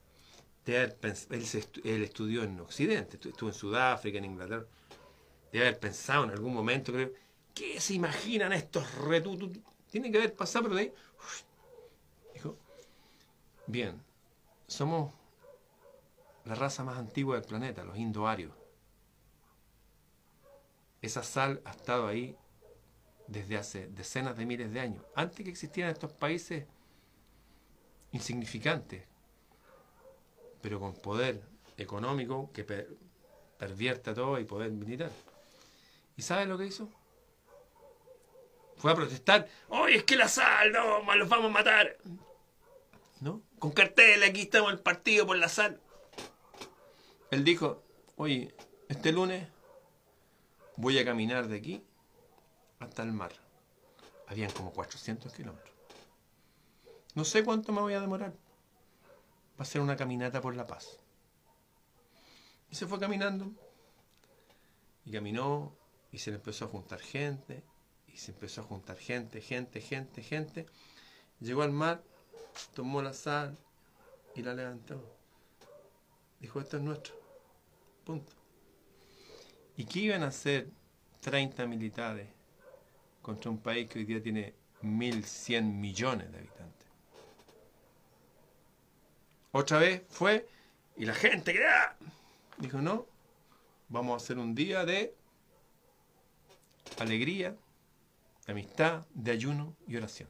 él, 0.66 2.04
estudió 2.04 2.44
en 2.44 2.60
Occidente, 2.60 3.18
estuvo 3.18 3.50
en 3.50 3.56
Sudáfrica, 3.56 4.18
en 4.18 4.26
Inglaterra, 4.26 4.66
de 5.52 5.60
haber 5.60 5.80
pensado 5.80 6.24
en 6.24 6.32
algún 6.32 6.54
momento, 6.54 6.92
creo, 6.92 7.12
¿qué 7.54 7.80
se 7.80 7.94
imaginan 7.94 8.54
estos 8.54 8.94
retutos? 8.96 9.50
Tiene 9.92 10.12
que 10.12 10.18
haber 10.18 10.34
pasado 10.34 10.70
por 10.70 10.78
ahí. 10.78 10.92
Dijo, 12.34 12.58
bien, 13.68 14.02
somos 14.68 15.14
la 16.46 16.56
raza 16.56 16.84
más 16.84 16.98
antigua 16.98 17.36
del 17.36 17.46
planeta, 17.46 17.84
los 17.84 17.98
indoarios. 17.98 18.52
Esa 21.02 21.24
sal 21.24 21.62
ha 21.66 21.72
estado 21.72 22.08
ahí 22.08 22.36
desde 23.28 23.58
hace 23.58 23.88
decenas 23.88 24.38
de 24.38 24.46
miles 24.46 24.72
de 24.74 24.80
años, 24.80 25.04
antes 25.16 25.44
que 25.44 25.50
existieran 25.52 25.92
estos 25.92 26.12
países 26.12 26.66
insignificantes, 28.14 29.04
pero 30.62 30.80
con 30.80 30.94
poder 30.94 31.42
económico 31.78 32.52
que 32.54 32.64
pervierta 33.58 34.14
todo 34.14 34.40
y 34.40 34.46
poder 34.46 34.72
militar. 34.72 35.12
¿Y 36.16 36.22
sabes 36.22 36.48
lo 36.48 36.58
que 36.58 36.68
hizo? 36.68 36.90
Fue 38.78 38.92
a 38.92 38.96
protestar. 38.96 39.48
¡Oye, 39.70 39.98
es 39.98 40.04
que 40.04 40.16
la 40.16 40.28
sal! 40.28 40.72
¡No! 40.72 41.16
¡Los 41.16 41.28
vamos 41.28 41.48
a 41.48 41.54
matar! 41.54 41.98
¿No? 43.20 43.42
Con 43.60 43.72
cartel, 43.72 44.22
aquí 44.24 44.42
estamos 44.42 44.72
el 44.72 44.80
partido 44.80 45.26
por 45.26 45.38
la 45.38 45.50
sal. 45.50 45.82
Él 47.32 47.44
dijo, 47.44 47.84
oye, 48.16 48.54
este 48.90 49.12
lunes 49.12 49.48
voy 50.76 51.00
a 51.00 51.06
caminar 51.06 51.48
de 51.48 51.58
aquí 51.58 51.84
hasta 52.80 53.04
el 53.04 53.12
mar. 53.12 53.32
Habían 54.28 54.52
como 54.52 54.72
400 54.72 55.34
kilómetros. 55.34 55.73
No 57.16 57.24
sé 57.26 57.44
cuánto 57.44 57.72
me 57.72 57.82
voy 57.82 57.94
a 57.94 58.02
demorar 58.02 58.34
va 59.60 59.64
a 59.64 59.66
ser 59.66 59.82
una 59.82 59.96
caminata 59.96 60.42
por 60.42 60.56
la 60.56 60.66
paz. 60.66 61.00
Y 62.70 62.76
se 62.76 62.88
fue 62.88 63.00
caminando. 63.00 63.52
Y 65.06 65.12
caminó 65.12 65.76
y 66.12 66.18
se 66.18 66.32
le 66.32 66.38
empezó 66.38 66.66
a 66.66 66.70
juntar 66.70 67.00
gente. 67.00 67.64
Y 68.08 68.18
se 68.18 68.32
empezó 68.32 68.62
a 68.62 68.64
juntar 68.64 68.98
gente, 68.98 69.42
gente, 69.42 69.82
gente, 69.82 70.22
gente. 70.22 70.66
Llegó 71.40 71.64
al 71.64 71.72
mar, 71.72 72.04
tomó 72.74 73.02
la 73.02 73.14
sal 73.14 73.58
y 74.36 74.42
la 74.42 74.54
levantó. 74.54 75.02
Dijo, 76.40 76.60
esto 76.60 76.78
es 76.78 76.84
nuestro. 76.84 77.16
Punto. 78.04 78.34
¿Y 79.78 79.86
qué 79.86 80.00
iban 80.00 80.24
a 80.24 80.28
hacer 80.28 80.70
30 81.22 81.66
militares 81.66 82.28
contra 83.22 83.50
un 83.50 83.60
país 83.60 83.90
que 83.90 84.00
hoy 84.00 84.06
día 84.06 84.22
tiene 84.22 84.54
1.100 84.84 85.64
millones 85.64 86.32
de 86.32 86.38
habitantes? 86.38 86.83
Otra 89.56 89.78
vez 89.78 90.02
fue 90.10 90.48
y 90.98 91.06
la 91.06 91.14
gente 91.14 91.56
dijo, 92.58 92.82
no, 92.82 93.06
vamos 93.88 94.14
a 94.14 94.24
hacer 94.24 94.40
un 94.40 94.56
día 94.56 94.84
de 94.84 95.14
alegría, 96.98 97.56
de 98.48 98.52
amistad, 98.52 99.06
de 99.14 99.32
ayuno 99.32 99.76
y 99.88 99.96
oración. 99.96 100.28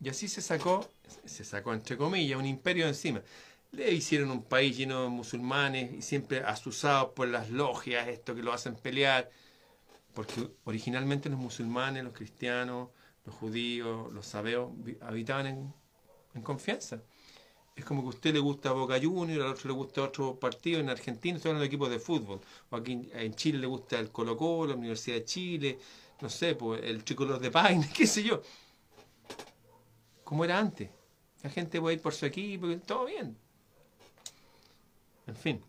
Y 0.00 0.08
así 0.08 0.26
se 0.26 0.42
sacó, 0.42 0.90
se 1.24 1.44
sacó 1.44 1.72
entre 1.72 1.96
comillas, 1.96 2.36
un 2.36 2.46
imperio 2.46 2.88
encima. 2.88 3.22
Le 3.70 3.92
hicieron 3.92 4.32
un 4.32 4.42
país 4.42 4.76
lleno 4.76 5.04
de 5.04 5.08
musulmanes 5.10 5.92
y 5.92 6.02
siempre 6.02 6.40
asusados 6.40 7.12
por 7.12 7.28
las 7.28 7.48
logias, 7.48 8.08
esto 8.08 8.34
que 8.34 8.42
lo 8.42 8.52
hacen 8.52 8.74
pelear. 8.74 9.30
Porque 10.14 10.50
originalmente 10.64 11.28
los 11.28 11.38
musulmanes, 11.38 12.02
los 12.02 12.12
cristianos, 12.12 12.88
los 13.24 13.36
judíos, 13.36 14.12
los 14.12 14.26
sabeos 14.26 14.72
habitaban 15.00 15.72
en 16.34 16.42
confianza. 16.42 17.00
Es 17.76 17.84
como 17.84 18.02
que 18.02 18.06
a 18.06 18.10
usted 18.10 18.34
le 18.34 18.40
gusta 18.40 18.72
Boca 18.72 19.00
Juniors, 19.00 19.42
al 19.42 19.52
otro 19.52 19.68
le 19.68 19.74
gusta 19.74 20.02
otro 20.02 20.38
partido. 20.38 20.80
En 20.80 20.90
Argentina 20.90 21.36
estoy 21.36 21.54
de 21.58 21.64
equipos 21.64 21.90
de 21.90 21.98
fútbol. 21.98 22.40
O 22.70 22.76
aquí 22.76 23.08
en 23.12 23.34
Chile 23.34 23.58
le 23.58 23.66
gusta 23.66 23.98
el 23.98 24.10
Colo 24.10 24.36
Colo, 24.36 24.72
la 24.72 24.76
Universidad 24.76 25.16
de 25.16 25.24
Chile, 25.24 25.78
no 26.20 26.28
sé, 26.28 26.54
pues 26.54 26.82
el 26.84 27.02
tricolor 27.04 27.40
de 27.40 27.50
Paine, 27.50 27.88
qué 27.96 28.06
sé 28.06 28.22
yo. 28.22 28.42
Como 30.24 30.44
era 30.44 30.58
antes. 30.58 30.90
La 31.42 31.50
gente 31.50 31.80
puede 31.80 31.96
ir 31.96 32.02
por 32.02 32.12
su 32.12 32.26
equipo, 32.26 32.68
todo 32.86 33.06
bien. 33.06 33.36
En 35.26 35.36
fin. 35.36 35.64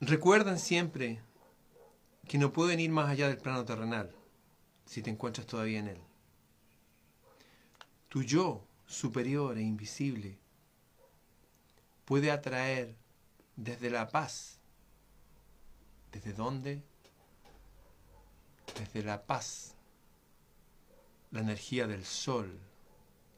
Recuerden 0.00 0.58
siempre 0.58 1.20
que 2.28 2.38
no 2.38 2.52
pueden 2.52 2.78
ir 2.78 2.90
más 2.90 3.08
allá 3.10 3.26
del 3.26 3.38
plano 3.38 3.64
terrenal 3.64 4.14
si 4.84 5.02
te 5.02 5.10
encuentras 5.10 5.46
todavía 5.46 5.80
en 5.80 5.88
él. 5.88 6.07
Tu 8.08 8.22
yo 8.22 8.66
superior 8.86 9.58
e 9.58 9.62
invisible 9.62 10.38
puede 12.04 12.30
atraer 12.30 12.96
desde 13.54 13.90
la 13.90 14.08
paz. 14.08 14.58
¿Desde 16.10 16.32
dónde? 16.32 16.82
Desde 18.78 19.02
la 19.02 19.26
paz, 19.26 19.74
la 21.30 21.40
energía 21.40 21.86
del 21.86 22.04
sol, 22.04 22.58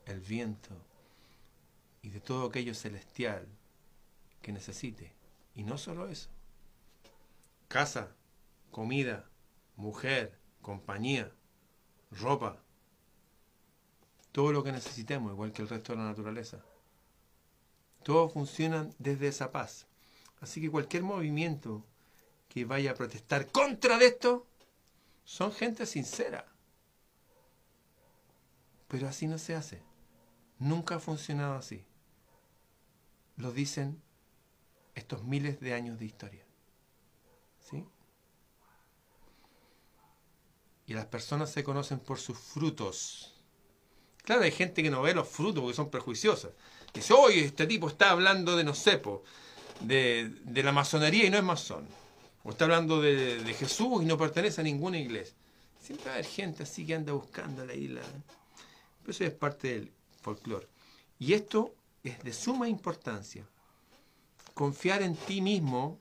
el 0.06 0.20
viento 0.20 0.76
y 2.02 2.10
de 2.10 2.20
todo 2.20 2.46
aquello 2.46 2.74
celestial 2.74 3.48
que 4.40 4.52
necesite. 4.52 5.14
Y 5.54 5.64
no 5.64 5.78
solo 5.78 6.08
eso. 6.08 6.30
Casa, 7.66 8.14
comida, 8.70 9.28
mujer, 9.76 10.38
compañía, 10.62 11.32
ropa. 12.10 12.62
Todo 14.32 14.52
lo 14.52 14.62
que 14.62 14.72
necesitemos, 14.72 15.32
igual 15.32 15.52
que 15.52 15.62
el 15.62 15.68
resto 15.68 15.92
de 15.92 15.98
la 15.98 16.04
naturaleza. 16.04 16.64
Todo 18.02 18.28
funciona 18.28 18.88
desde 18.98 19.28
esa 19.28 19.50
paz. 19.50 19.86
Así 20.40 20.60
que 20.60 20.70
cualquier 20.70 21.02
movimiento 21.02 21.84
que 22.48 22.64
vaya 22.64 22.92
a 22.92 22.94
protestar 22.94 23.50
contra 23.50 23.98
de 23.98 24.06
esto, 24.06 24.46
son 25.24 25.52
gente 25.52 25.86
sincera. 25.86 26.46
Pero 28.88 29.08
así 29.08 29.26
no 29.26 29.38
se 29.38 29.54
hace. 29.54 29.82
Nunca 30.58 30.96
ha 30.96 31.00
funcionado 31.00 31.54
así. 31.54 31.84
Lo 33.36 33.52
dicen 33.52 34.02
estos 34.94 35.22
miles 35.22 35.60
de 35.60 35.74
años 35.74 35.98
de 35.98 36.06
historia. 36.06 36.44
¿Sí? 37.60 37.86
Y 40.86 40.94
las 40.94 41.06
personas 41.06 41.52
se 41.52 41.62
conocen 41.62 42.00
por 42.00 42.18
sus 42.18 42.36
frutos. 42.36 43.39
Claro, 44.22 44.42
hay 44.42 44.52
gente 44.52 44.82
que 44.82 44.90
no 44.90 45.02
ve 45.02 45.14
los 45.14 45.28
frutos 45.28 45.62
porque 45.62 45.76
son 45.76 45.90
prejuiciosas. 45.90 46.52
Dice, 46.92 47.12
oye, 47.14 47.44
este 47.44 47.66
tipo 47.66 47.88
está 47.88 48.10
hablando 48.10 48.56
de 48.56 48.64
no 48.64 48.74
sepo, 48.74 49.22
de, 49.80 50.30
de 50.44 50.62
la 50.62 50.72
masonería 50.72 51.26
y 51.26 51.30
no 51.30 51.38
es 51.38 51.44
masón. 51.44 51.86
O 52.42 52.50
está 52.50 52.64
hablando 52.64 53.00
de, 53.00 53.42
de, 53.42 53.54
Jesús 53.54 54.02
y 54.02 54.06
no 54.06 54.16
pertenece 54.16 54.60
a 54.60 54.64
ninguna 54.64 54.98
iglesia. 54.98 55.34
Siempre 55.80 56.06
va 56.06 56.12
a 56.12 56.14
haber 56.14 56.26
gente 56.26 56.62
así 56.62 56.86
que 56.86 56.94
anda 56.94 57.12
buscando 57.12 57.64
la 57.64 57.74
isla. 57.74 58.02
Pero 59.00 59.10
eso 59.10 59.24
es 59.24 59.32
parte 59.32 59.68
del 59.68 59.92
folclore. 60.22 60.66
Y 61.18 61.34
esto 61.34 61.74
es 62.02 62.22
de 62.22 62.32
suma 62.32 62.68
importancia. 62.68 63.44
Confiar 64.54 65.02
en 65.02 65.16
ti 65.16 65.40
mismo 65.40 65.98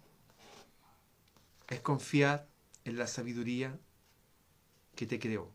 es 1.67 1.82
confiar 1.82 2.47
en 2.86 2.97
la 2.97 3.08
sabiduría 3.08 3.77
que 4.95 5.05
te 5.05 5.19
creó. 5.19 5.51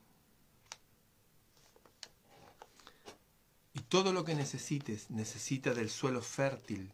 Todo 3.88 4.12
lo 4.12 4.24
que 4.24 4.34
necesites 4.34 5.10
necesita 5.10 5.74
del 5.74 5.90
suelo 5.90 6.22
fértil, 6.22 6.92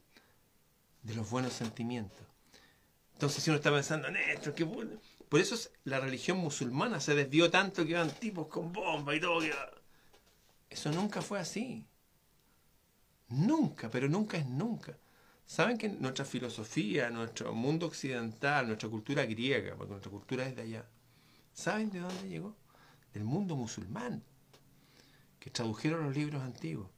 de 1.03 1.14
los 1.14 1.31
buenos 1.31 1.53
sentimientos. 1.53 2.26
Entonces 3.14 3.42
si 3.42 3.50
uno 3.50 3.59
está 3.59 3.70
pensando 3.70 4.09
en 4.09 4.16
esto, 4.16 4.55
qué 4.55 4.64
bueno. 4.64 4.98
Por 5.29 5.40
eso 5.40 5.57
la 5.85 6.00
religión 6.00 6.38
musulmana 6.38 7.00
se 7.00 7.14
desvió 7.14 7.50
tanto 7.50 7.85
que 7.85 7.90
iban 7.90 8.11
tipos 8.11 8.48
con 8.48 8.72
bomba 8.72 9.14
y 9.14 9.20
todo. 9.20 9.40
Eso 10.68 10.90
nunca 10.92 11.22
fue 11.22 11.38
así. 11.38 11.87
Nunca, 13.29 13.88
pero 13.90 14.09
nunca 14.09 14.38
es 14.38 14.46
nunca. 14.46 14.96
Saben 15.46 15.79
que 15.79 15.88
nuestra 15.88 16.24
filosofía, 16.24 17.11
nuestro 17.11 17.53
mundo 17.55 17.87
occidental, 17.87 18.66
nuestra 18.66 18.88
cultura 18.88 19.24
griega, 19.26 19.74
porque 19.76 19.90
nuestra 19.90 20.11
cultura 20.11 20.46
es 20.46 20.55
de 20.55 20.62
allá, 20.62 20.85
¿saben 21.53 21.90
de 21.90 22.00
dónde 22.00 22.29
llegó? 22.29 22.57
Del 23.12 23.24
mundo 23.24 23.57
musulmán, 23.57 24.22
que 25.40 25.50
tradujeron 25.50 26.05
los 26.05 26.14
libros 26.14 26.42
antiguos 26.42 26.88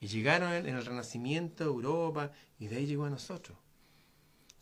y 0.00 0.06
llegaron 0.06 0.52
en 0.52 0.66
el 0.66 0.84
Renacimiento 0.84 1.64
a 1.64 1.66
Europa 1.66 2.30
y 2.60 2.68
de 2.68 2.76
ahí 2.76 2.86
llegó 2.86 3.06
a 3.06 3.10
nosotros. 3.10 3.58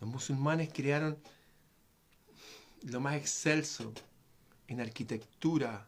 Los 0.01 0.09
musulmanes 0.09 0.71
crearon 0.73 1.19
lo 2.83 3.01
más 3.01 3.17
excelso 3.17 3.93
en 4.69 4.81
arquitectura, 4.81 5.87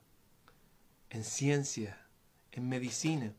en 1.10 1.24
ciencia, 1.24 1.98
en 2.52 2.68
medicina. 2.68 3.32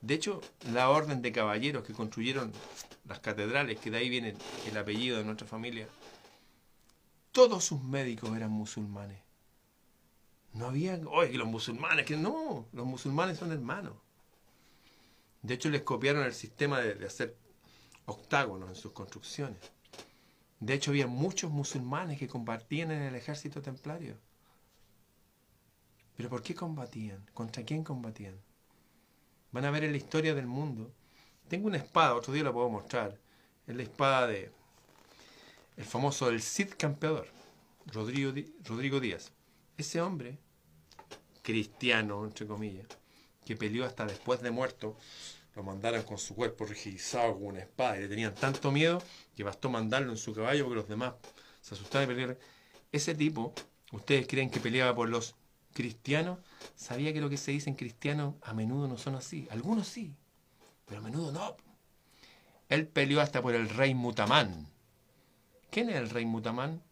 De 0.00 0.14
hecho, 0.14 0.40
la 0.72 0.90
orden 0.90 1.22
de 1.22 1.32
caballeros 1.32 1.84
que 1.84 1.92
construyeron 1.92 2.52
las 3.06 3.20
catedrales, 3.20 3.78
que 3.78 3.90
de 3.90 3.98
ahí 3.98 4.08
viene 4.08 4.34
el 4.66 4.76
apellido 4.76 5.18
de 5.18 5.24
nuestra 5.24 5.46
familia, 5.46 5.88
todos 7.32 7.64
sus 7.64 7.82
médicos 7.82 8.36
eran 8.36 8.50
musulmanes. 8.50 9.23
No 10.54 10.66
había, 10.66 11.00
oye, 11.10 11.36
los 11.36 11.48
musulmanes, 11.48 12.06
que 12.06 12.16
no, 12.16 12.66
los 12.72 12.86
musulmanes 12.86 13.38
son 13.38 13.52
hermanos. 13.52 13.94
De 15.42 15.54
hecho, 15.54 15.68
les 15.68 15.82
copiaron 15.82 16.24
el 16.24 16.32
sistema 16.32 16.80
de, 16.80 17.04
hacer 17.04 17.36
octágonos 18.06 18.68
en 18.68 18.76
sus 18.76 18.92
construcciones. 18.92 19.58
De 20.60 20.74
hecho, 20.74 20.92
había 20.92 21.08
muchos 21.08 21.50
musulmanes 21.50 22.18
que 22.18 22.28
combatían 22.28 22.92
en 22.92 23.02
el 23.02 23.14
ejército 23.16 23.60
templario. 23.60 24.16
¿Pero 26.16 26.30
por 26.30 26.42
qué 26.42 26.54
combatían? 26.54 27.28
¿Contra 27.34 27.64
quién 27.64 27.82
combatían? 27.82 28.40
Van 29.50 29.64
a 29.64 29.70
ver 29.72 29.84
en 29.84 29.90
la 29.90 29.98
historia 29.98 30.34
del 30.34 30.46
mundo. 30.46 30.92
Tengo 31.48 31.66
una 31.66 31.78
espada, 31.78 32.14
otro 32.14 32.32
día 32.32 32.44
la 32.44 32.52
puedo 32.52 32.70
mostrar. 32.70 33.18
Es 33.66 33.74
la 33.74 33.82
espada 33.82 34.28
de 34.28 34.52
el 35.76 35.84
famoso 35.84 36.28
el 36.28 36.40
Cid 36.40 36.74
campeador, 36.78 37.26
Rodrigo, 37.86 38.32
Rodrigo 38.64 39.00
Díaz. 39.00 39.32
Ese 39.76 40.00
hombre, 40.00 40.38
cristiano, 41.44 42.24
entre 42.24 42.46
comillas, 42.46 42.88
que 43.44 43.54
peleó 43.54 43.84
hasta 43.84 44.06
después 44.06 44.40
de 44.40 44.50
muerto, 44.50 44.96
lo 45.54 45.62
mandaron 45.62 46.02
con 46.02 46.18
su 46.18 46.34
cuerpo 46.34 46.64
rigidizado 46.64 47.34
con 47.34 47.44
una 47.44 47.60
espada 47.60 47.98
y 47.98 48.00
le 48.00 48.08
tenían 48.08 48.34
tanto 48.34 48.72
miedo 48.72 49.00
que 49.36 49.44
bastó 49.44 49.70
mandarlo 49.70 50.10
en 50.10 50.18
su 50.18 50.34
caballo 50.34 50.64
porque 50.64 50.76
los 50.76 50.88
demás 50.88 51.14
se 51.60 51.74
asustaban 51.74 52.06
y 52.06 52.08
perdieron. 52.08 52.38
Ese 52.90 53.14
tipo, 53.14 53.54
¿ustedes 53.92 54.26
creen 54.26 54.50
que 54.50 54.58
peleaba 54.58 54.94
por 54.96 55.08
los 55.08 55.36
cristianos? 55.72 56.38
Sabía 56.74 57.12
que 57.12 57.20
lo 57.20 57.30
que 57.30 57.36
se 57.36 57.52
dice 57.52 57.70
en 57.70 58.34
a 58.42 58.54
menudo 58.54 58.88
no 58.88 58.98
son 58.98 59.14
así. 59.14 59.46
Algunos 59.50 59.86
sí, 59.86 60.16
pero 60.86 61.00
a 61.00 61.04
menudo 61.04 61.30
no. 61.30 61.56
Él 62.68 62.88
peleó 62.88 63.20
hasta 63.20 63.42
por 63.42 63.54
el 63.54 63.68
rey 63.68 63.94
Mutamán. 63.94 64.66
¿Quién 65.70 65.90
es 65.90 65.96
el 65.96 66.10
rey 66.10 66.24
Mutamán? 66.24 66.82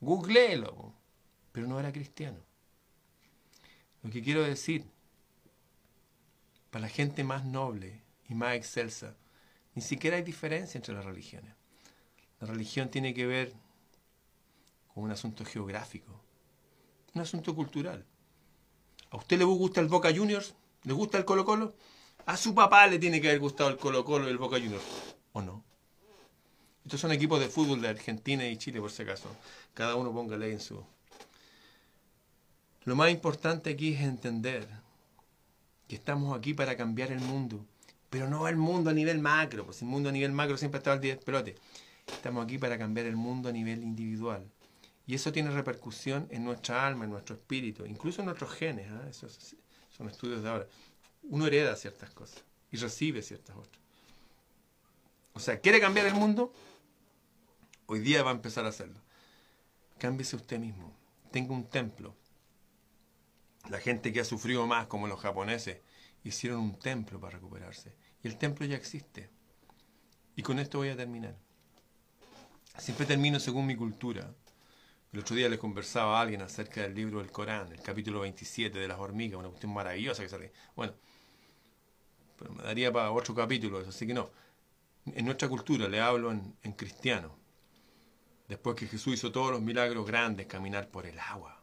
Googleelo. 0.00 0.92
Pero 1.52 1.66
no 1.66 1.80
era 1.80 1.92
cristiano. 1.92 2.38
Lo 4.04 4.10
que 4.10 4.22
quiero 4.22 4.42
decir, 4.42 4.84
para 6.70 6.82
la 6.82 6.88
gente 6.90 7.24
más 7.24 7.46
noble 7.46 8.02
y 8.28 8.34
más 8.34 8.54
excelsa, 8.54 9.16
ni 9.74 9.80
siquiera 9.80 10.18
hay 10.18 10.22
diferencia 10.22 10.76
entre 10.76 10.94
las 10.94 11.06
religiones. 11.06 11.54
La 12.38 12.46
religión 12.46 12.90
tiene 12.90 13.14
que 13.14 13.26
ver 13.26 13.54
con 14.92 15.04
un 15.04 15.10
asunto 15.10 15.44
geográfico, 15.46 16.22
un 17.14 17.22
asunto 17.22 17.54
cultural. 17.54 18.04
¿A 19.10 19.16
usted 19.16 19.38
le 19.38 19.44
gusta 19.44 19.80
el 19.80 19.88
Boca 19.88 20.14
Juniors? 20.14 20.54
¿Le 20.82 20.92
gusta 20.92 21.16
el 21.16 21.24
Colo 21.24 21.46
Colo? 21.46 21.74
A 22.26 22.36
su 22.36 22.54
papá 22.54 22.86
le 22.86 22.98
tiene 22.98 23.22
que 23.22 23.28
haber 23.28 23.40
gustado 23.40 23.70
el 23.70 23.78
Colo 23.78 24.04
Colo 24.04 24.26
y 24.26 24.30
el 24.30 24.38
Boca 24.38 24.58
Juniors. 24.58 24.84
¿O 25.32 25.40
no? 25.40 25.64
Estos 26.84 27.00
son 27.00 27.12
equipos 27.12 27.40
de 27.40 27.48
fútbol 27.48 27.80
de 27.80 27.88
Argentina 27.88 28.46
y 28.46 28.58
Chile, 28.58 28.80
por 28.80 28.92
si 28.92 29.02
acaso. 29.02 29.34
Cada 29.72 29.94
uno 29.94 30.12
póngale 30.12 30.52
en 30.52 30.60
su... 30.60 30.84
Lo 32.84 32.96
más 32.96 33.10
importante 33.10 33.70
aquí 33.70 33.94
es 33.94 34.02
entender 34.02 34.68
que 35.88 35.96
estamos 35.96 36.36
aquí 36.36 36.54
para 36.54 36.76
cambiar 36.76 37.12
el 37.12 37.20
mundo. 37.20 37.64
Pero 38.10 38.28
no 38.28 38.46
el 38.46 38.56
mundo 38.56 38.90
a 38.90 38.92
nivel 38.92 39.18
macro, 39.18 39.64
pues 39.64 39.82
el 39.82 39.88
mundo 39.88 40.10
a 40.10 40.12
nivel 40.12 40.32
macro 40.32 40.56
siempre 40.56 40.78
está 40.78 40.92
al 40.92 41.00
día 41.00 41.18
pelote. 41.18 41.56
Estamos 42.06 42.44
aquí 42.44 42.58
para 42.58 42.78
cambiar 42.78 43.06
el 43.06 43.16
mundo 43.16 43.48
a 43.48 43.52
nivel 43.52 43.82
individual. 43.82 44.50
Y 45.06 45.14
eso 45.14 45.32
tiene 45.32 45.50
repercusión 45.50 46.28
en 46.30 46.44
nuestra 46.44 46.86
alma, 46.86 47.04
en 47.04 47.10
nuestro 47.10 47.34
espíritu, 47.34 47.84
incluso 47.86 48.20
en 48.20 48.26
nuestros 48.26 48.52
genes. 48.52 48.86
¿eh? 48.86 49.08
Esos 49.10 49.56
son 49.90 50.08
estudios 50.08 50.42
de 50.42 50.48
ahora. 50.48 50.66
Uno 51.24 51.46
hereda 51.46 51.76
ciertas 51.76 52.10
cosas 52.10 52.44
y 52.70 52.76
recibe 52.76 53.22
ciertas 53.22 53.56
otras. 53.56 53.82
O 55.32 55.40
sea, 55.40 55.58
¿quiere 55.58 55.80
cambiar 55.80 56.06
el 56.06 56.14
mundo? 56.14 56.52
Hoy 57.86 57.98
día 58.00 58.22
va 58.22 58.30
a 58.30 58.34
empezar 58.34 58.64
a 58.64 58.68
hacerlo. 58.68 59.00
Cámbiese 59.98 60.36
usted 60.36 60.58
mismo. 60.58 60.94
Tenga 61.30 61.52
un 61.52 61.64
templo. 61.64 62.14
La 63.70 63.80
gente 63.80 64.12
que 64.12 64.20
ha 64.20 64.24
sufrido 64.24 64.66
más, 64.66 64.86
como 64.86 65.06
los 65.06 65.20
japoneses, 65.20 65.78
hicieron 66.22 66.60
un 66.60 66.78
templo 66.78 67.20
para 67.20 67.36
recuperarse. 67.36 67.94
Y 68.22 68.28
el 68.28 68.36
templo 68.36 68.66
ya 68.66 68.76
existe. 68.76 69.30
Y 70.36 70.42
con 70.42 70.58
esto 70.58 70.78
voy 70.78 70.88
a 70.88 70.96
terminar. 70.96 71.36
Siempre 72.78 73.06
termino 73.06 73.38
según 73.38 73.66
mi 73.66 73.76
cultura. 73.76 74.34
El 75.12 75.20
otro 75.20 75.36
día 75.36 75.48
le 75.48 75.58
conversaba 75.58 76.18
a 76.18 76.22
alguien 76.22 76.42
acerca 76.42 76.82
del 76.82 76.94
libro 76.94 77.20
del 77.20 77.30
Corán, 77.30 77.70
el 77.70 77.80
capítulo 77.80 78.20
27 78.20 78.78
de 78.78 78.88
las 78.88 78.98
hormigas, 78.98 79.38
una 79.38 79.48
cuestión 79.48 79.72
maravillosa 79.72 80.24
que 80.24 80.28
sale. 80.28 80.52
Bueno, 80.74 80.94
pero 82.36 82.52
me 82.52 82.64
daría 82.64 82.92
para 82.92 83.12
otro 83.12 83.34
capítulo 83.34 83.78
así 83.78 84.06
que 84.06 84.14
no. 84.14 84.30
En 85.06 85.24
nuestra 85.24 85.48
cultura 85.48 85.88
le 85.88 86.00
hablo 86.00 86.32
en, 86.32 86.56
en 86.62 86.72
cristiano. 86.72 87.38
Después 88.48 88.76
que 88.76 88.88
Jesús 88.88 89.14
hizo 89.14 89.30
todos 89.30 89.52
los 89.52 89.62
milagros 89.62 90.04
grandes, 90.04 90.46
caminar 90.46 90.88
por 90.88 91.06
el 91.06 91.18
agua, 91.18 91.62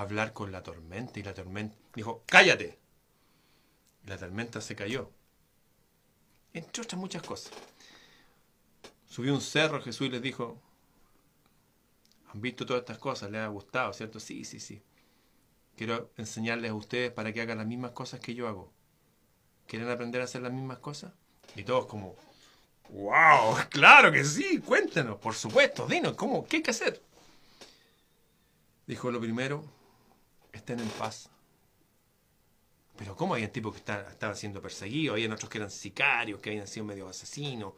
hablar 0.00 0.32
con 0.32 0.52
la 0.52 0.62
tormenta 0.62 1.18
y 1.18 1.22
la 1.22 1.34
tormenta 1.34 1.76
dijo, 1.94 2.24
cállate. 2.26 2.78
La 4.06 4.16
tormenta 4.16 4.60
se 4.60 4.74
cayó. 4.74 5.10
Entre 6.52 6.82
otras 6.82 6.98
muchas 6.98 7.22
cosas. 7.22 7.52
Subió 9.06 9.34
un 9.34 9.40
cerro 9.40 9.82
Jesús 9.82 10.06
y 10.06 10.10
les 10.10 10.22
dijo, 10.22 10.60
¿han 12.32 12.40
visto 12.40 12.64
todas 12.64 12.80
estas 12.80 12.98
cosas? 12.98 13.30
¿Les 13.30 13.40
ha 13.40 13.48
gustado, 13.48 13.92
cierto? 13.92 14.20
Sí, 14.20 14.44
sí, 14.44 14.58
sí. 14.60 14.82
Quiero 15.76 16.10
enseñarles 16.16 16.70
a 16.70 16.74
ustedes 16.74 17.12
para 17.12 17.32
que 17.32 17.40
hagan 17.40 17.58
las 17.58 17.66
mismas 17.66 17.92
cosas 17.92 18.20
que 18.20 18.34
yo 18.34 18.48
hago. 18.48 18.72
¿Quieren 19.66 19.88
aprender 19.88 20.20
a 20.20 20.24
hacer 20.24 20.42
las 20.42 20.52
mismas 20.52 20.78
cosas? 20.78 21.12
Y 21.56 21.64
todos 21.64 21.86
como, 21.86 22.16
¡Wow! 22.88 23.56
Claro 23.68 24.10
que 24.10 24.24
sí, 24.24 24.58
cuéntanos, 24.58 25.18
por 25.18 25.34
supuesto, 25.34 25.86
dinos, 25.86 26.14
¿cómo? 26.14 26.46
¿Qué 26.46 26.56
hay 26.56 26.62
que 26.62 26.70
hacer? 26.70 27.02
Dijo 28.86 29.10
lo 29.10 29.20
primero, 29.20 29.64
estén 30.52 30.80
en 30.80 30.88
paz. 30.90 31.28
Pero 32.96 33.16
¿cómo 33.16 33.34
había 33.34 33.50
tipos 33.50 33.74
que 33.74 33.78
estaban 33.78 34.36
siendo 34.36 34.60
perseguidos? 34.60 35.14
Había 35.14 35.32
otros 35.32 35.48
que 35.48 35.58
eran 35.58 35.70
sicarios, 35.70 36.40
que 36.40 36.50
habían 36.50 36.66
sido 36.66 36.84
medio 36.84 37.08
asesinos. 37.08 37.72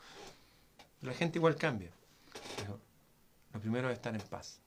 La 1.03 1.15
gente 1.15 1.39
igual 1.39 1.55
cambia. 1.57 1.91
Lo 3.53 3.61
primero 3.61 3.89
es 3.89 3.95
estar 3.95 4.15
en 4.15 4.23
paz. 4.23 4.59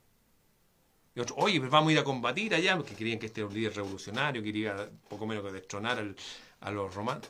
Y 1.16 1.20
otro, 1.20 1.36
oye, 1.38 1.60
pues 1.60 1.72
vamos 1.72 1.89
a 1.89 1.93
ir 1.93 1.99
a 1.99 2.03
combatir 2.03 2.53
allá, 2.53 2.76
porque 2.76 2.95
querían 2.95 3.20
que 3.20 3.28
este 3.28 3.41
era 3.41 3.47
un 3.47 3.53
líder 3.53 3.76
revolucionario, 3.76 4.43
quería 4.43 4.89
poco 5.10 5.26
menos 5.26 5.45
que 5.45 5.51
destronar 5.51 6.16
a 6.60 6.72
los 6.72 6.93
romanos. 6.93 7.30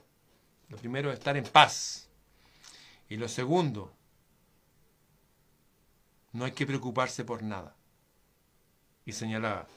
Lo 0.69 0.77
primero 0.77 1.11
es 1.11 1.19
estar 1.19 1.37
en 1.37 1.43
paz. 1.43 2.07
Y 3.09 3.17
lo 3.17 3.27
segundo, 3.27 3.93
no 6.33 6.45
hay 6.45 6.51
que 6.51 6.65
preocuparse 6.65 7.23
por 7.23 7.43
nada. 7.43 7.75
Y 9.05 9.11
señalaba, 9.11 9.67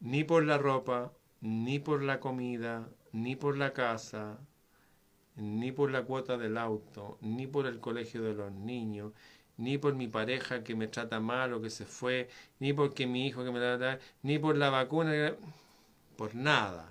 ni 0.00 0.24
por 0.24 0.44
la 0.44 0.58
ropa, 0.58 1.12
ni 1.40 1.78
por 1.78 2.02
la 2.02 2.20
comida, 2.20 2.88
ni 3.12 3.36
por 3.36 3.56
la 3.56 3.72
casa, 3.72 4.38
ni 5.36 5.72
por 5.72 5.90
la 5.90 6.02
cuota 6.04 6.36
del 6.38 6.58
auto, 6.58 7.18
ni 7.20 7.46
por 7.46 7.66
el 7.66 7.80
colegio 7.80 8.22
de 8.22 8.34
los 8.34 8.52
niños, 8.52 9.12
ni 9.56 9.78
por 9.78 9.94
mi 9.94 10.08
pareja 10.08 10.64
que 10.64 10.74
me 10.74 10.88
trata 10.88 11.20
mal 11.20 11.52
o 11.52 11.60
que 11.60 11.70
se 11.70 11.86
fue, 11.86 12.28
ni 12.58 12.72
porque 12.72 13.06
mi 13.06 13.26
hijo 13.26 13.44
que 13.44 13.52
me 13.52 13.60
trata, 13.60 13.98
ni 14.22 14.38
por 14.38 14.56
la 14.56 14.70
vacuna, 14.70 15.34
por 16.16 16.34
nada. 16.34 16.90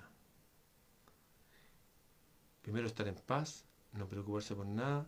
Primero 2.62 2.86
estar 2.86 3.06
en 3.08 3.14
paz, 3.14 3.64
no 3.92 4.08
preocuparse 4.08 4.54
por 4.54 4.66
nada. 4.66 5.06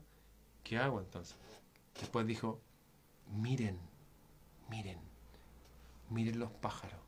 ¿Qué 0.62 0.76
hago 0.76 1.00
entonces? 1.00 1.36
Después 1.98 2.26
dijo, 2.26 2.60
miren, 3.32 3.78
miren, 4.68 4.98
miren 6.10 6.38
los 6.38 6.50
pájaros, 6.50 7.00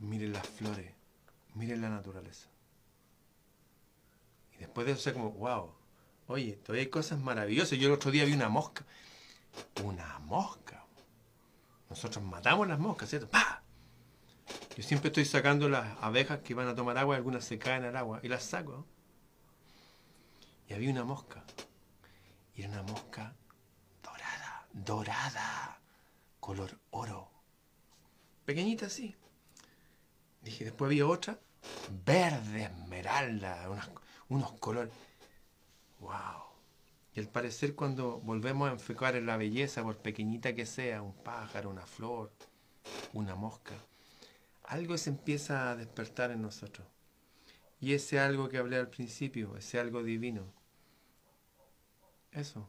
miren 0.00 0.32
las 0.32 0.46
flores, 0.46 0.92
miren 1.54 1.80
la 1.80 1.90
naturaleza. 1.90 2.48
Y 4.54 4.58
después 4.58 4.86
de 4.86 4.92
eso, 4.92 5.02
sé 5.02 5.12
como, 5.12 5.30
wow, 5.32 5.72
oye, 6.26 6.54
todavía 6.56 6.82
hay 6.82 6.90
cosas 6.90 7.20
maravillosas. 7.20 7.78
Yo 7.78 7.88
el 7.88 7.94
otro 7.94 8.10
día 8.10 8.24
vi 8.24 8.32
una 8.32 8.48
mosca. 8.48 8.84
Una 9.84 10.18
mosca. 10.20 10.84
Nosotros 11.88 12.24
matamos 12.24 12.68
las 12.68 12.78
moscas, 12.78 13.08
¿cierto? 13.08 13.28
¡Pah! 13.28 13.62
Yo 14.76 14.82
siempre 14.82 15.08
estoy 15.08 15.24
sacando 15.24 15.68
las 15.68 15.96
abejas 16.00 16.40
que 16.40 16.54
van 16.54 16.68
a 16.68 16.74
tomar 16.74 16.96
agua, 16.98 17.16
algunas 17.16 17.44
se 17.44 17.58
caen 17.58 17.84
al 17.84 17.96
agua, 17.96 18.20
y 18.22 18.28
las 18.28 18.44
saco. 18.44 18.86
Y 20.68 20.72
había 20.74 20.90
una 20.90 21.04
mosca. 21.04 21.44
Y 22.54 22.62
era 22.62 22.70
una 22.70 22.82
mosca 22.84 23.34
dorada, 24.02 24.66
dorada, 24.72 25.80
color 26.38 26.78
oro. 26.90 27.30
Pequeñita 28.44 28.86
así. 28.86 29.16
Dije, 30.42 30.64
después 30.64 30.88
había 30.88 31.06
otra, 31.06 31.38
verde, 32.04 32.64
esmeralda, 32.64 33.68
unos 34.28 34.52
colores. 34.52 34.92
¡Wow! 36.00 36.50
Y 37.14 37.20
al 37.20 37.28
parecer 37.28 37.74
cuando 37.74 38.20
volvemos 38.20 38.68
a 38.68 38.72
enfocar 38.72 39.16
en 39.16 39.26
la 39.26 39.36
belleza, 39.36 39.82
por 39.82 39.98
pequeñita 39.98 40.54
que 40.54 40.66
sea, 40.66 41.02
un 41.02 41.14
pájaro, 41.14 41.70
una 41.70 41.86
flor, 41.86 42.32
una 43.12 43.34
mosca, 43.34 43.74
algo 44.64 44.96
se 44.96 45.10
empieza 45.10 45.70
a 45.70 45.76
despertar 45.76 46.30
en 46.30 46.42
nosotros. 46.42 46.86
Y 47.80 47.94
ese 47.94 48.20
algo 48.20 48.48
que 48.48 48.58
hablé 48.58 48.76
al 48.76 48.88
principio, 48.88 49.56
ese 49.56 49.80
algo 49.80 50.02
divino. 50.02 50.52
Eso. 52.30 52.68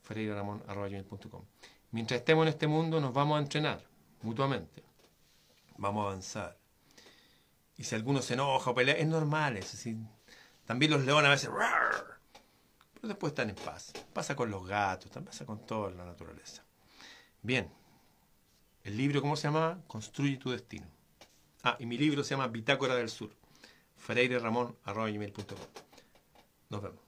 freireramon.gmail.com 0.00 1.44
Mientras 1.90 2.20
estemos 2.20 2.44
en 2.44 2.48
este 2.48 2.66
mundo 2.66 3.02
nos 3.02 3.12
vamos 3.12 3.36
a 3.36 3.42
entrenar 3.42 3.87
mutuamente. 4.22 4.82
Vamos 5.76 6.04
a 6.04 6.08
avanzar. 6.08 6.58
Y 7.76 7.84
si 7.84 7.94
alguno 7.94 8.22
se 8.22 8.34
enoja 8.34 8.70
o 8.70 8.74
pelea, 8.74 8.96
es 8.96 9.06
normal. 9.06 9.56
Es 9.56 9.88
también 10.66 10.90
los 10.92 11.04
leones 11.04 11.28
a 11.28 11.30
veces... 11.30 11.50
Pero 12.94 13.08
después 13.08 13.30
están 13.30 13.48
en 13.48 13.56
paz. 13.56 13.92
Pasa 14.12 14.34
con 14.34 14.50
los 14.50 14.66
gatos, 14.66 15.10
pasa 15.24 15.46
con 15.46 15.64
toda 15.64 15.90
la 15.92 16.04
naturaleza. 16.04 16.64
Bien. 17.42 17.72
El 18.82 18.96
libro, 18.96 19.20
¿cómo 19.20 19.36
se 19.36 19.44
llama? 19.44 19.80
Construye 19.86 20.36
tu 20.36 20.50
destino. 20.50 20.86
Ah, 21.62 21.76
y 21.78 21.86
mi 21.86 21.96
libro 21.96 22.24
se 22.24 22.30
llama 22.30 22.48
Bitácora 22.48 22.96
del 22.96 23.08
Sur. 23.08 23.30
Freire 23.96 24.38
Ramón, 24.38 24.76
Nos 26.68 26.82
vemos. 26.82 27.07